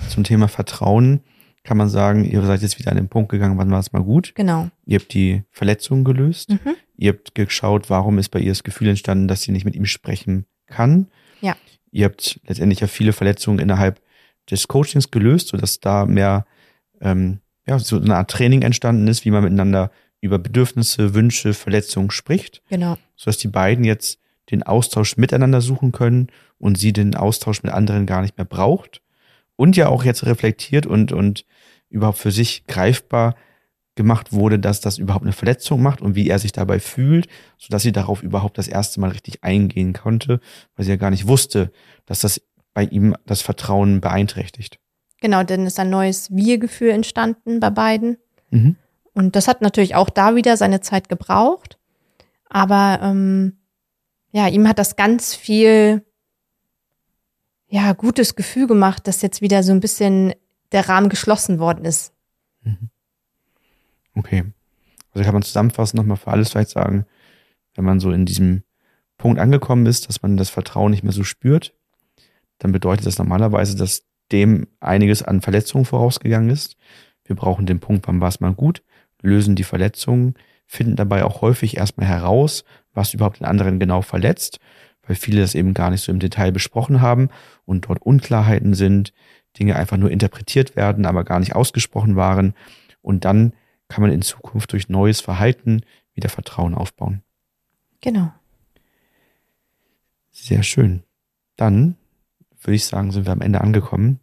zum 0.09 0.25
Thema 0.25 0.49
Vertrauen 0.49 1.21
kann 1.63 1.77
man 1.79 1.89
sagen, 1.89 2.25
ihr 2.25 2.43
seid 2.43 2.63
jetzt 2.63 2.79
wieder 2.79 2.91
an 2.91 2.97
den 2.97 3.09
Punkt 3.09 3.31
gegangen, 3.31 3.57
wann 3.57 3.71
war 3.71 3.81
es 3.81 3.93
mal 3.93 4.03
gut. 4.03 4.35
Genau. 4.35 4.69
Ihr 4.85 4.99
habt 4.99 5.15
die 5.15 5.45
Verletzung 5.51 6.05
gelöst. 6.05 6.51
Mhm. 6.51 6.77
Ihr 6.97 7.13
habt 7.13 7.35
geschaut, 7.35 7.89
warum 7.89 8.19
ist 8.19 8.29
bei 8.29 8.39
ihr 8.39 8.53
das 8.53 8.65
Gefühl 8.65 8.89
entstanden, 8.89 9.29
dass 9.29 9.43
sie 9.43 9.53
nicht 9.53 9.65
mit 9.65 9.75
ihm 9.75 9.87
sprechen 9.87 10.45
kann. 10.67 11.09
Ja. 11.41 11.57
Ihr 11.91 12.05
habt 12.05 12.41
letztendlich 12.47 12.81
ja 12.81 12.87
viele 12.87 13.13
Verletzungen 13.13 13.59
innerhalb 13.61 14.03
des 14.51 14.69
Coachings 14.69 15.11
gelöst, 15.11 15.49
sodass 15.49 15.81
da 15.81 16.05
mehr 16.05 16.47
ähm, 17.01 17.41
ja, 17.67 17.79
so 17.79 17.97
eine 17.97 18.17
Art 18.17 18.31
Training 18.31 18.63
entstanden 18.63 19.09
ist, 19.09 19.25
wie 19.25 19.31
man 19.31 19.43
miteinander 19.43 19.91
über 20.21 20.39
Bedürfnisse, 20.39 21.15
Wünsche, 21.15 21.55
Verletzungen 21.55 22.11
spricht. 22.11 22.63
Genau. 22.69 22.99
Sodass 23.17 23.39
die 23.39 23.49
beiden 23.49 23.85
jetzt 23.85 24.19
den 24.51 24.63
Austausch 24.63 25.17
miteinander 25.17 25.61
suchen 25.61 25.93
können 25.93 26.29
und 26.59 26.79
sie 26.79 26.93
den 26.93 27.15
Austausch 27.15 27.63
mit 27.63 27.73
anderen 27.73 28.07
gar 28.07 28.23
nicht 28.23 28.37
mehr 28.37 28.45
braucht. 28.45 29.01
Und 29.57 29.77
ja 29.77 29.89
auch 29.89 30.05
jetzt 30.05 30.27
reflektiert 30.27 30.87
und, 30.87 31.13
und 31.13 31.45
überhaupt 31.89 32.19
für 32.19 32.33
sich 32.33 32.67
greifbar 32.67 33.37
gemacht 33.95 34.33
wurde, 34.33 34.59
dass 34.59 34.81
das 34.81 34.99
überhaupt 34.99 35.25
eine 35.25 35.33
Verletzung 35.33 35.81
macht 35.81 36.03
und 36.03 36.17
wie 36.17 36.29
er 36.29 36.39
sich 36.39 36.53
dabei 36.53 36.81
fühlt, 36.81 37.29
sodass 37.59 37.83
sie 37.83 37.93
darauf 37.93 38.23
überhaupt 38.23 38.59
das 38.59 38.67
erste 38.67 39.01
Mal 39.01 39.11
richtig 39.11 39.45
eingehen 39.45 39.93
konnte, 39.93 40.41
weil 40.75 40.85
sie 40.85 40.91
ja 40.91 40.97
gar 40.97 41.11
nicht 41.11 41.29
wusste, 41.29 41.71
dass 42.05 42.21
das 42.21 42.43
bei 42.73 42.85
ihm 42.85 43.15
das 43.27 43.41
Vertrauen 43.41 44.01
beeinträchtigt. 44.01 44.81
Genau, 45.21 45.45
denn 45.45 45.65
ist 45.65 45.79
ein 45.79 45.91
neues 45.91 46.35
Wir-Gefühl 46.35 46.91
entstanden 46.91 47.61
bei 47.61 47.71
beiden. 47.71 48.19
Mhm. 48.51 48.77
Und 49.15 49.37
das 49.37 49.47
hat 49.47 49.63
natürlich 49.63 49.95
auch 49.95 50.11
da 50.11 50.35
wieder 50.35 50.57
seine 50.57 50.81
Zeit 50.81 51.09
gebraucht. 51.09 51.79
Aber 52.49 52.99
ähm, 53.01 53.59
ja, 54.35 54.49
ihm 54.49 54.67
hat 54.67 54.81
das 54.81 54.97
ganz 54.97 55.37
viel 55.37 56.05
ja, 57.69 57.93
gutes 57.93 58.35
Gefühl 58.35 58.67
gemacht, 58.67 59.07
dass 59.07 59.23
jetzt 59.23 59.43
wieder 59.43 59.63
so 59.63 59.71
ein 59.71 59.79
bisschen 59.79 60.35
der 60.73 60.89
Rahmen 60.89 61.09
geschlossen 61.09 61.61
worden 61.61 61.85
ist. 61.85 62.13
Mhm. 62.63 62.91
Okay. 64.17 64.45
Also 65.13 65.25
kann 65.25 65.35
man 65.35 65.45
zusammenfassend 65.45 65.99
nochmal 65.99 66.17
für 66.17 66.33
alles 66.33 66.51
vielleicht 66.51 66.71
sagen, 66.71 67.07
wenn 67.77 67.85
man 67.85 68.01
so 68.01 68.11
in 68.11 68.27
diesem 68.27 68.65
Punkt 69.19 69.39
angekommen 69.39 69.87
ist, 69.87 70.09
dass 70.09 70.21
man 70.21 70.37
das 70.37 70.51
Vertrauen 70.51 70.91
nicht 70.91 71.05
mehr 71.05 71.13
so 71.13 71.23
spürt, 71.23 71.73
dann 72.59 72.73
bedeutet 72.73 73.07
das 73.07 73.19
normalerweise, 73.19 73.77
dass 73.77 74.05
dem 74.33 74.67
einiges 74.81 75.23
an 75.23 75.43
Verletzungen 75.43 75.85
vorausgegangen 75.85 76.51
ist. 76.51 76.77
Wir 77.25 77.37
brauchen 77.37 77.67
den 77.67 77.79
Punkt, 77.79 78.09
wann 78.09 78.21
war 78.21 78.29
es 78.29 78.41
mal 78.41 78.53
gut, 78.53 78.83
lösen 79.23 79.55
die 79.55 79.63
Verletzungen, 79.63 80.35
finden 80.67 80.97
dabei 80.97 81.25
auch 81.25 81.41
häufig 81.41 81.77
erstmal 81.77 82.09
heraus, 82.09 82.65
was 82.95 83.15
überhaupt 83.15 83.41
den 83.41 83.47
anderen 83.47 83.79
genau 83.79 84.03
verletzt, 84.03 84.61
weil 85.07 85.17
viele 85.17 85.41
das 85.41 85.55
eben 85.55 85.75
gar 85.75 85.91
nicht 85.91 86.03
so 86.03 86.13
im 86.13 86.19
Detail 86.19 86.53
besprochen 86.53 87.01
haben 87.01 87.29
und 87.65 87.87
dort 87.87 88.03
Unklarheiten 88.03 88.75
sind, 88.75 89.13
Dinge 89.59 89.77
einfach 89.77 89.97
nur 89.97 90.11
interpretiert 90.11 90.77
werden, 90.77 91.07
aber 91.07 91.25
gar 91.25 91.41
nicht 91.41 91.55
ausgesprochen 91.55 92.17
waren. 92.17 92.55
Und 93.03 93.25
dann 93.25 93.53
kann 93.89 94.03
man 94.03 94.11
in 94.11 94.23
Zukunft 94.23 94.73
durch 94.73 94.89
neues 94.89 95.21
Verhalten 95.21 95.83
wieder 96.15 96.29
Vertrauen 96.29 96.75
aufbauen. 96.75 97.23
Genau. 98.01 98.33
Sehr 100.31 100.63
schön. 100.63 101.03
Dann 101.57 101.97
würde 102.61 102.75
ich 102.75 102.87
sagen, 102.87 103.13
sind 103.13 103.27
wir 103.27 103.33
am 103.33 103.41
Ende 103.41 103.61
angekommen. 103.61 104.21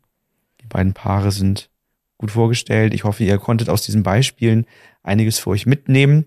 Die 0.62 0.68
beiden 0.68 0.94
Paare 0.94 1.32
sind 1.32 1.70
gut 2.18 2.32
vorgestellt. 2.32 2.94
Ich 2.94 3.04
hoffe, 3.04 3.24
ihr 3.24 3.38
konntet 3.38 3.70
aus 3.70 3.84
diesen 3.84 4.04
Beispielen 4.04 4.66
einiges 5.04 5.40
für 5.40 5.52
euch 5.52 5.66
mitnehmen. 5.66 6.26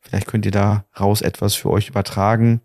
Vielleicht 0.00 0.26
könnt 0.26 0.46
ihr 0.46 0.52
daraus 0.52 1.20
etwas 1.20 1.54
für 1.54 1.70
euch 1.70 1.88
übertragen. 1.88 2.60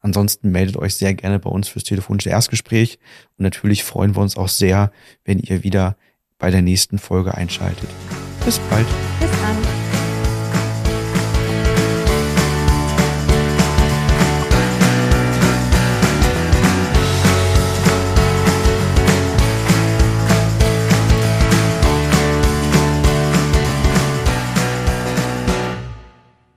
Ansonsten 0.00 0.50
meldet 0.50 0.76
euch 0.76 0.94
sehr 0.94 1.14
gerne 1.14 1.38
bei 1.38 1.50
uns 1.50 1.68
fürs 1.68 1.84
telefonische 1.84 2.30
Erstgespräch. 2.30 2.98
Und 3.36 3.42
natürlich 3.44 3.84
freuen 3.84 4.16
wir 4.16 4.22
uns 4.22 4.36
auch 4.36 4.48
sehr, 4.48 4.92
wenn 5.24 5.38
ihr 5.38 5.62
wieder 5.62 5.96
bei 6.38 6.50
der 6.50 6.62
nächsten 6.62 6.98
Folge 6.98 7.34
einschaltet. 7.34 7.88
Bis 8.44 8.58
bald. 8.58 8.86
Bis 9.20 9.30
dann. 9.30 9.69